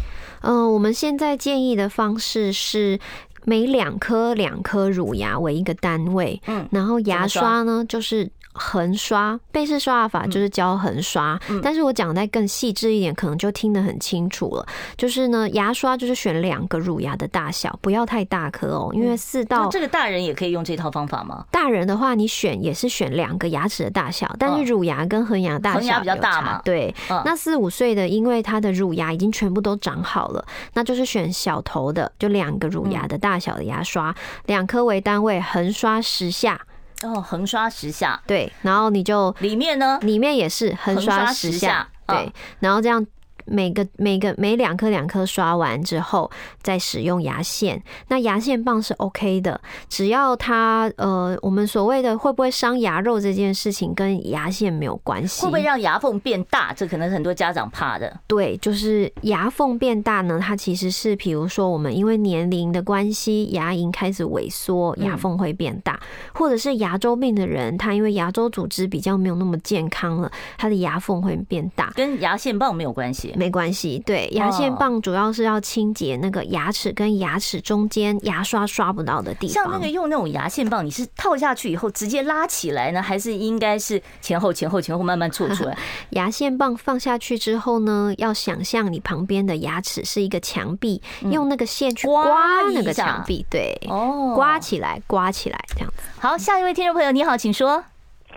[0.42, 2.98] 嗯，我们现在建议的方式是
[3.44, 6.40] 每两颗两颗乳牙为一个单位。
[6.46, 8.30] 嗯，然后牙刷呢，就是。
[8.54, 14.66] 横刷，背式刷牙法就是教横刷，嗯、但是我讲的再更细致一点，可能就听得很清楚了。
[14.96, 21.44] 就是呢，牙刷就是选两个乳牙的大小，不要太大颗哦，因为四到、嗯、这个大人也可以用这套方法吗？
[21.50, 26.60] 大人的话，你选也是选两个牙齿的大小，但是乳牙跟恒牙大小比较大嘛？
[26.64, 30.44] 对，嗯、那四五岁的，因为他的乳牙已经全部都长好了，
[30.74, 34.14] 那就是选小头的，就两个乳牙的大小的牙刷，
[34.46, 36.60] 两颗、嗯、为单位，横刷十下。
[37.04, 43.06] 哦，横刷十下，对，然后你就里面呢，里面也是横刷十下，对，然后这样。
[43.46, 46.30] 每个每个每两颗两颗刷完之后，
[46.62, 47.82] 再使用牙线。
[48.08, 55.42] 那牙线棒是 OK 的，只要它呃，我们所谓的会不会伤牙肉这件事情跟牙线没有关系。
[55.42, 56.72] 会不会让牙缝变大？
[56.74, 58.20] 这可能很多家长怕的。
[58.26, 73.31] 对，就是牙缝变大呢，它其实是比如说我们因为年龄的关系，牙龈开始萎缩，牙缝会变大，嗯、或者是牙周病的人，他因为牙周组织比较没有那么健康了，他的牙缝会变大，跟牙线棒没有关系。
[73.36, 79.54] 没关系，对，牙线棒主要是要清洁那个牙齿跟牙齿中间牙刷刷不到的地方。
[79.54, 85.76] 像那个用那种牙线棒，你是套下去以后直接拉起来呢，还是应该是前后前后前后慢慢做出来？
[86.10, 96.02] 牙线棒放下去之后呢，要想象你旁边的牙齿是一个墙壁，用那个线去刮那个墙壁，对，哦，刮起来，刮起来，这样子。
[96.18, 97.84] 好，下一位听众朋友，你好，请说。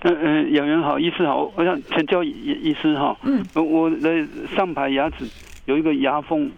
[0.07, 3.17] 嗯嗯，演员好，医师好，我想请教医医师哈。
[3.23, 4.25] 嗯，我的
[4.55, 5.25] 上排牙齿
[5.65, 6.49] 有一个牙缝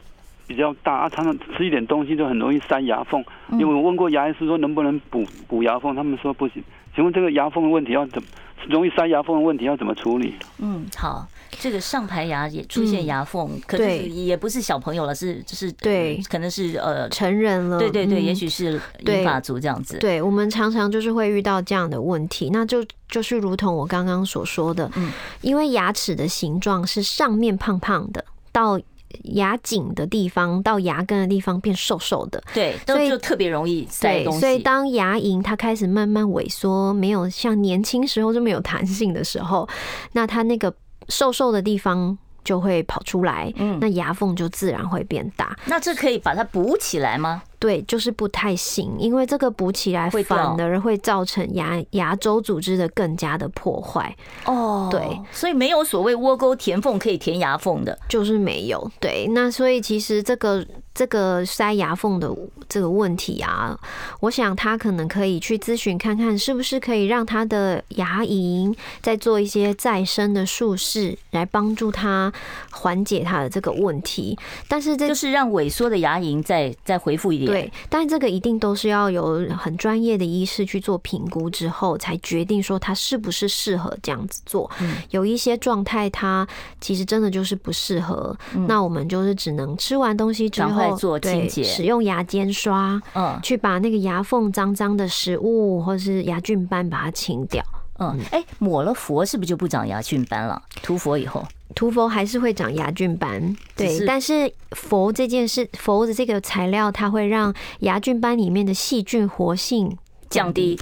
[0.45, 3.23] 比较大，常常吃一点东西就很容易塞牙缝。
[3.51, 6.61] 因为我问过牙医师说能不能补补牙缝，他们说不行。
[6.93, 8.27] 请问这个牙缝的问题要怎么？
[8.67, 10.33] 容易塞牙缝的问题要怎么处理？
[10.59, 11.25] 嗯，好，
[11.59, 17.79] 这个上排牙也出现牙缝，嗯、可是也不是小朋友了，是就是对，可能是呃成人了。
[17.79, 19.97] 对对对，也许是银发族这样子。
[19.99, 28.79] 对，我们常常就是会遇到这样的问题，那就就是如同我刚刚所说的，嗯，因为牙齿的形状是上面胖胖的，到。
[29.23, 34.41] 牙颈的地方到牙根的地方变瘦瘦的，对，所以就特别容易塞东西。
[34.41, 39.67] 所以当牙龈它开始慢慢萎缩，没有像年轻时候这么有弹性的时候，
[40.11, 40.71] 那它那个
[41.09, 45.57] 瘦瘦的地方就会跑出来，嗯，那牙缝就自然会变大。
[45.65, 47.43] 那这可以把它补起来吗？
[47.59, 54.15] 对，就是不太行，因为这个补起来反而会造成牙牙周组织的更加的破坏。
[54.45, 55.01] 哦，对，
[55.31, 58.91] 所以没有所谓窝沟填缝可以填牙缝的，就是没有。
[58.99, 62.31] 对，那所以其实这个这个塞牙缝的
[62.69, 63.75] 这个问题啊，
[64.19, 72.31] 我想他可能可以去咨询看看，是不是可以让他的牙龈再做一些再生的术式，来帮助他
[72.69, 74.37] 缓解他的这个问题。
[74.67, 77.46] 但是这就是让萎缩的牙龈再再恢复一点。
[77.47, 84.69] 对，但是这个一定都是要有很专业的医师去做评估之后，才决定说他是不是适合这样子做。
[85.09, 86.47] 有一些状态，它
[86.79, 88.35] 其实真的就是不适合。
[88.67, 97.63] 那我们就是只能吃完东西之后做清洁，使用牙间刷，嗯，去把那个牙缝脏脏的食物或是牙菌斑把它清掉。
[97.99, 100.61] 嗯，哎，抹了佛是不是就不长牙菌斑了？
[100.83, 101.43] 涂佛以后。
[101.77, 109.95] 涂佛还是会长牙菌斑，对，但是佛这件事，佛的这个材料，它会让牙菌斑里面的细菌活性
[110.27, 110.79] 降低。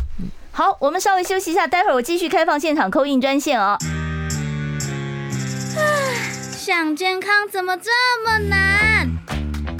[0.54, 3.78] 好，我们稍微休息一下，待会儿我继续开放现场 call in 专线哦。
[6.58, 7.92] 想健康怎么这
[8.24, 9.10] 么难？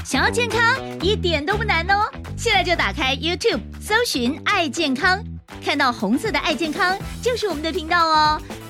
[0.04, 0.60] 想要健康
[1.00, 5.18] 一点都不难哦，现在就打开 YouTube 搜寻“爱健康”，
[5.64, 6.94] 看到红色的“爱健康”
[7.24, 8.38] 就是我们的频道哦。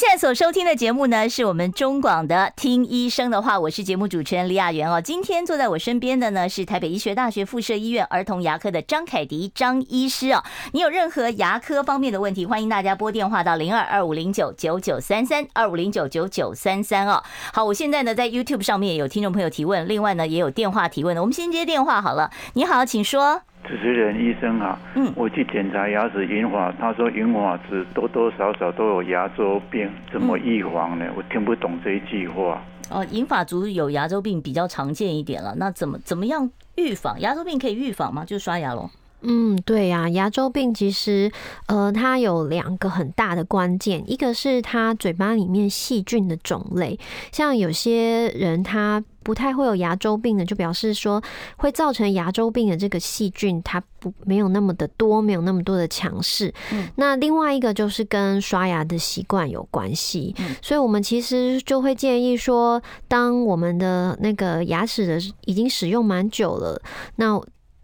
[0.00, 4.98] 现在所收听的节目呢，是我们中广的《听医生的话》，我是节目主持人李雅媛哦。
[4.98, 10.42] 今天坐在我身边的呢，是台北医学大学附设医院儿童牙科的张凯迪张医师哦。
[10.72, 17.22] 你有任何牙科方面的问题，欢迎大家拨电话到零二二五零九九九三三二五零九九九三三哦。
[17.52, 22.30] 好，我现在呢在 YouTube 上面有听众朋友提问，另外呢也有电话提问的，我们先接电话好了。
[22.54, 23.42] 你好，请说。
[23.70, 31.06] 主持人医生啊，嗯，我去检查牙齿银发，他说银发质多多少少都有牙周病，怎么预防呢？
[31.16, 32.60] 我听不懂这一句话。
[32.90, 37.20] 哦，银发族有牙周病比较常见一点了，那怎么怎么样预防？
[37.20, 38.24] 牙周病可以预防吗？
[38.24, 38.90] 就刷牙喽。
[39.22, 41.30] 嗯，对呀，牙周病其实，
[41.68, 46.98] 呃，它有两个很大的关键，一个是它嘴巴里面细菌的种类，
[47.30, 51.22] 像有些人他不太会有牙周病的，就表示说
[51.56, 56.52] 会造成牙周病的这个细菌它不没有那么的多，没有那么多的强势。
[56.72, 66.80] 嗯，那另外一个就是跟刷牙的习惯有关系，嗯，所以我们其实就会建议说，当我们的那个牙齿的已经使用蛮久了，
[67.16, 67.40] 那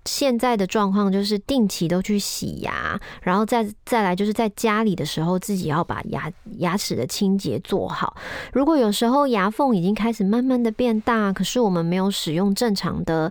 [0.06, 8.16] 现在的状况就是定期都去洗牙，然后再再来就是在家里的时候自己要把牙牙齿的清洁做好。
[8.52, 13.30] 如果有时候牙缝已经开始慢慢的变大，可是我们没有使用正常的。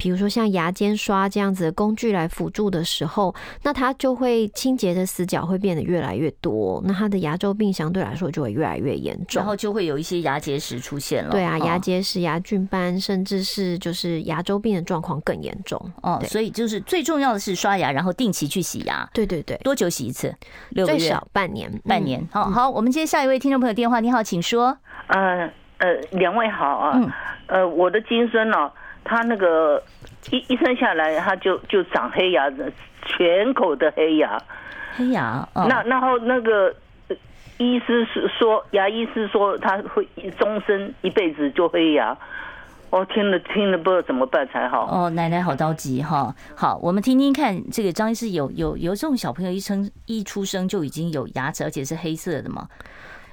[0.00, 11.30] 比如说像牙间刷这样子的工具来辅助的时候，那它就会清洁的死角会变得越来越多，那它的牙周病相对来说就会越来越严重，然后就会有一些牙结石出现了。
[11.30, 15.78] 对啊，牙结石、牙菌斑，甚至是就是牙周病的状况更严重。
[16.00, 19.06] 哦，所以就是最重要的是刷牙，然后定期去洗牙。
[19.12, 20.34] 对对对，多久洗一次？
[20.70, 20.98] 六个月？
[20.98, 21.70] 最少半年。
[21.86, 22.26] 半年。
[22.32, 24.00] 好好，我们接下一位听众朋友电话。
[24.00, 24.78] 你好，请说。
[25.08, 26.92] 呃呃，两位好啊。
[26.94, 27.10] 嗯。
[27.48, 28.56] 呃，我的金孙呢？
[29.04, 29.82] 他那个
[30.30, 32.50] 一一生下来，他就就长黑牙，
[33.04, 34.40] 全口的黑牙。
[34.94, 35.46] 黑牙。
[35.54, 36.74] 哦、那然后那个
[37.58, 40.06] 医师是说，牙医师说他会
[40.38, 42.16] 终身一辈子就黑牙。
[42.90, 44.84] 哦听了听了，不知道怎么办才好。
[44.90, 46.34] 哦，奶奶好着急哈。
[46.56, 52.66] 好，我们听听看，这个张医师有有有这种小朋友一生一出生就已经有牙齿，而且是黑色的吗？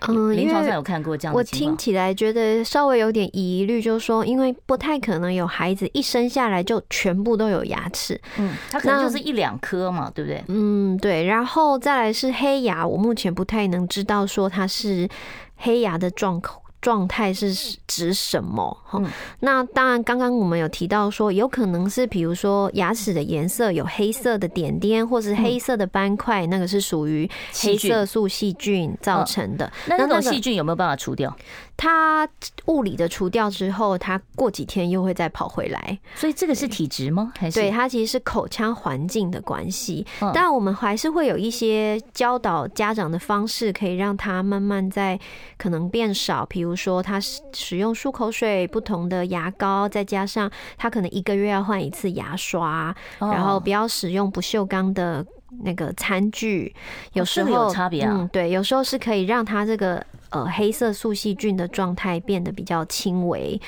[0.07, 1.71] 嗯，临床上有看过这样的情况。
[1.71, 10.43] 我听起来觉得稍微有点疑虑，就是说，因为不太可能有孩子一生下来就全部都有牙齿，嗯，他可能就是一两颗嘛，对不对？
[10.47, 11.25] 嗯，对。
[11.25, 15.07] 然后再来是黑牙，我目前不太能知道说它是
[15.55, 16.59] 黑牙的状况。
[16.82, 17.53] 状态是
[17.88, 18.78] 指什么？
[18.86, 19.09] 哈、嗯，
[19.39, 27.30] 那当然，刚刚我们有提到说，有可能是比如说牙齿的颜色有黑色的点点，或是黑色的斑块，嗯、那个是属于
[27.61, 29.65] 黑色素细菌造成的。
[29.65, 31.36] 哦、那那种细菌有没有办法除掉？
[31.78, 32.28] 它
[32.65, 35.99] 物理的除掉之后，它过几天又会再跑回来。
[36.15, 37.32] 所以这个是体质吗？
[37.38, 40.05] 还是对它其实是口腔环境的关系。
[40.19, 45.19] 当然，我们还是会有一些教导家长的方式，可以让它慢慢在
[45.57, 46.78] 可能变少，比如。
[46.78, 55.25] 说，它使用漱口水、不同的牙膏，再加上它可能一个月要换一次牙刷，然后不要使用不锈钢的
[55.63, 56.73] 那个餐具。
[57.13, 60.05] 有时候有差别啊，嗯，对，有时候是可以让他这个。
[60.30, 63.59] 呃，黑色素细菌的状态变得比较轻微。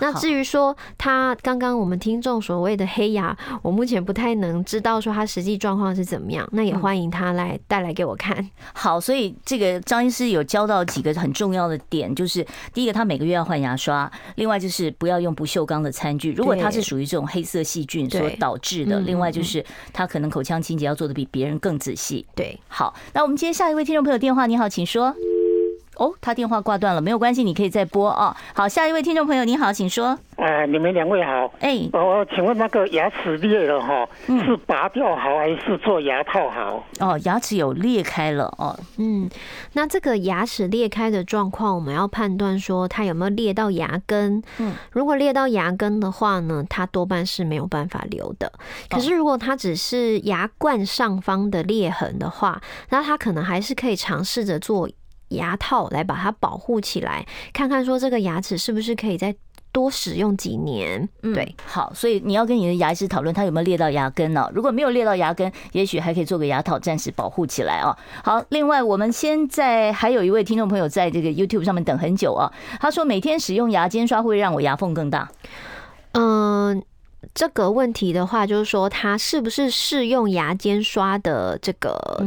[0.00, 6.48] 那至于说他刚刚我们听众所谓的黑牙，我目前不太能知道说他实际状况是怎么样。
[6.52, 8.50] 那也欢迎他来带来给我看。
[8.72, 16.32] 好，所以这个张医师有教到几个很重要的点，就是第一个，他每个月要换牙刷；另外就是不要用不锈钢的餐具。
[16.32, 22.26] 如果它是属于这种黑色细菌所导致的，另外就是他可能口腔清洁要做的比别人更仔细。
[22.34, 25.14] 对，好，那我们接下一位听众朋友电话，你好，请说。
[25.96, 28.34] 哦，他电话挂断了，没有关系，你可以再拨哦。
[28.54, 30.18] 好，下一位听众朋友，你好，请说。
[30.36, 31.52] 呃，你们两位好。
[31.60, 36.82] 哎，我请问那个牙齿裂了哈，是拔掉好还是做牙套好？
[37.00, 38.74] 哦，牙齿有裂开了哦。
[38.96, 39.28] 嗯，
[39.74, 44.42] 那这个牙齿裂开的状况，我们要判断说它有没有裂到牙根。
[44.58, 48.50] 嗯，如果裂到牙根的话呢，它多半是没有办法留的。
[48.88, 54.88] 可是如果它只是牙冠上方的裂痕的话，那它可能还是可以尝试着做。
[55.30, 59.34] 牙套来把它保护起来，看看说这个牙齿是不是可以再
[59.72, 61.08] 多使用几年？
[61.22, 64.50] 嗯，对，好，所以你要跟你的牙医师讨论，他有没有裂到牙根呢？
[64.52, 67.96] 如果没有裂到牙根，也许还可以做个牙套，暂时保护起来哦。
[68.24, 75.30] 好，另外我们现在还有一位听众朋友在这个 YouTube 上面等很久啊，他说每天使用牙尖刷会让我牙缝更大。
[76.12, 76.82] 嗯，
[77.32, 82.26] 这个问题的话，就是说它是不是适用牙尖刷的这个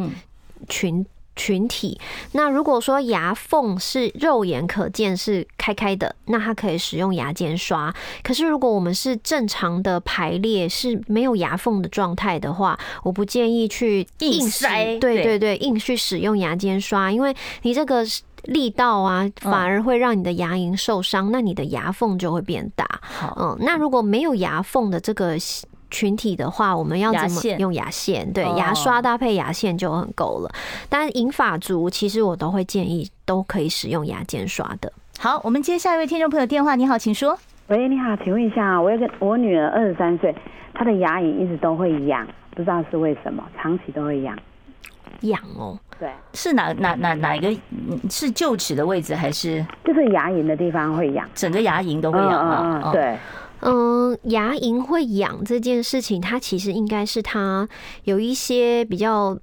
[0.69, 1.05] 群？
[1.35, 1.99] 群体。
[2.33, 7.93] 那如果说牙缝是肉眼可见是开开的，那它可以使用牙间刷。
[8.23, 14.97] 可是如果我们是正常的排列，是没有牙缝的状态的话，我不建议去硬塞。
[14.99, 18.03] 对对对，硬去使用牙间刷，因为你这个
[18.43, 22.85] 力道啊，反而会让你的牙龈受伤，那你的牙缝就会变大。
[23.37, 25.37] 嗯，那如果没有牙缝的这个。
[25.93, 28.33] 群体的话，我们要怎么用牙线？
[28.33, 30.51] 对，牙刷搭配牙线就很够了。
[30.89, 34.91] 但银发族其实我都会建议都可以使用牙间刷的。
[35.19, 36.73] 好，我们接下一位听众朋友电话。
[36.75, 37.37] 你好，请说。
[37.67, 40.35] 喂，你好，请问一下，我有个我女儿二十三岁，
[40.73, 44.37] 她的牙龈一直都会痒，不知道是为什么，长期都会痒。
[45.21, 47.47] 痒哦，对，是哪哪哪哪一个？
[48.09, 49.65] 是臼齿的位置还是？
[49.85, 52.81] 就是牙龈的地方会痒，整个牙龈都会痒啊？
[52.83, 53.17] 嗯，对。
[53.63, 57.67] 嗯，牙龈会痒这件事情，它其实应该是它
[58.03, 59.37] 有一些比较。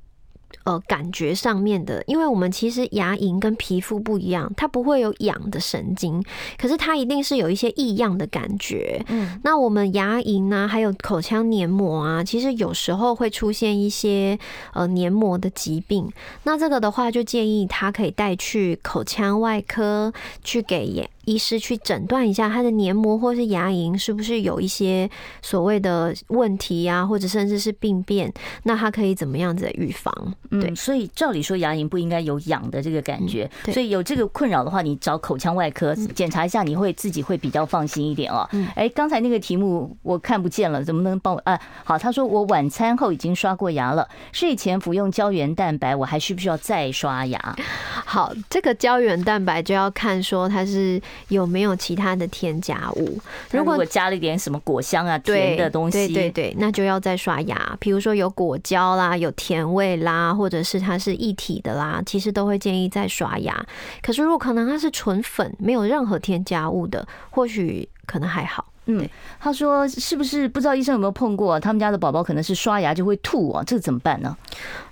[0.65, 6.23] 呃，感觉上面的，因为我们其实牙龈跟皮肤不一样，它不会有痒的神经，
[6.59, 9.03] 可是它一定是有一些异样的感觉。
[9.09, 14.39] 嗯，那我们牙龈啊，还有口腔黏膜啊，其实有时候会出现一些
[14.75, 16.11] 呃黏膜的疾病。
[16.43, 20.13] 那这个的话，就建议他可以带去口腔外科
[20.45, 25.09] 去给牙医师去诊断一下他的黏膜或是牙龈是不是有一些
[25.43, 30.13] 所谓的问题啊，或者甚至是病变，那他可以怎么样子的预防？
[30.51, 38.49] 对，嗯，所以照理说牙龈不应该有痒的这个感觉，所以有这个困扰的话，你找口腔外科检查一下，你会自己会比较放心一点哦。
[38.75, 41.41] 哎，刚才那个题目我看不见了，怎么能帮我？
[41.45, 47.57] 啊，好，他说我晚餐后已经刷过牙了，睡前服用胶原蛋白，我还需不需要再刷牙？
[48.11, 51.01] 好，这个胶原蛋白就要看说它是。
[51.29, 53.17] 有没有其他的添加物？
[53.53, 57.77] 如果加了一点什么果香啊、甜的东西，对对对，那就要再刷牙。
[57.79, 63.65] 比如说有果胶啦、有甜味啦，或者是它是一体的啦，其实都会建议再刷牙。
[64.03, 68.67] 可是如果可能它是纯粉，没有任何添加物的，或许可能还好。
[68.87, 69.09] 嗯，
[69.39, 74.37] 他说是不是不知道医生有没有碰过，他们家的宝宝可能是刷牙就会吐啊，这个怎么办呢？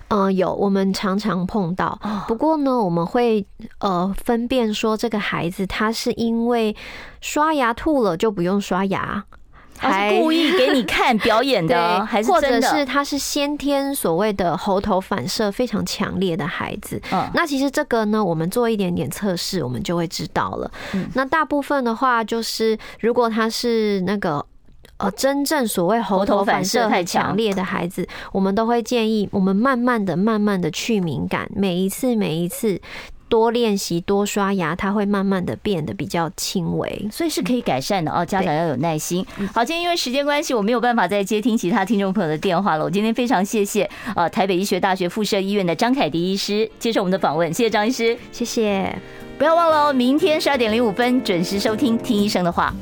[0.09, 1.99] 嗯，有，我们常常碰到。
[2.27, 3.45] 不过呢，我们会
[3.79, 6.75] 呃分辨说，这个孩子他是因为
[7.21, 9.23] 刷牙吐了就不用刷牙，
[9.77, 12.31] 还是故意给你看表演的，还是？
[12.31, 16.99] 或者是他是先天所谓的喉头反射非常强烈的孩子。
[17.11, 20.71] 嗯，那其实这个呢，我们做一点点测试，我们就会知道了。
[20.93, 24.43] 嗯，那大部分的话，就是如果他是那个。
[24.99, 32.81] 呃，真正所谓喉头反射太强烈的孩子，我们都会建议我们慢慢的、慢慢的去敏感，每一次、每一次
[33.29, 38.25] 多练习、多刷牙，它会慢慢的变得比较轻微，所以是可以改善的哦。
[38.25, 39.25] 家长要有耐心。
[39.53, 42.83] 好，今天因为时间关系，我没有办法再接听其他听众朋友的电话了。
[42.83, 48.93] 我今天非常谢谢呃台北医学大学附设医院的张凯迪医师接受我们的访问，谢谢张医师，谢谢。
[49.37, 52.73] 不要忘了哦，明天十二点零五分准时收听《听医生的话》。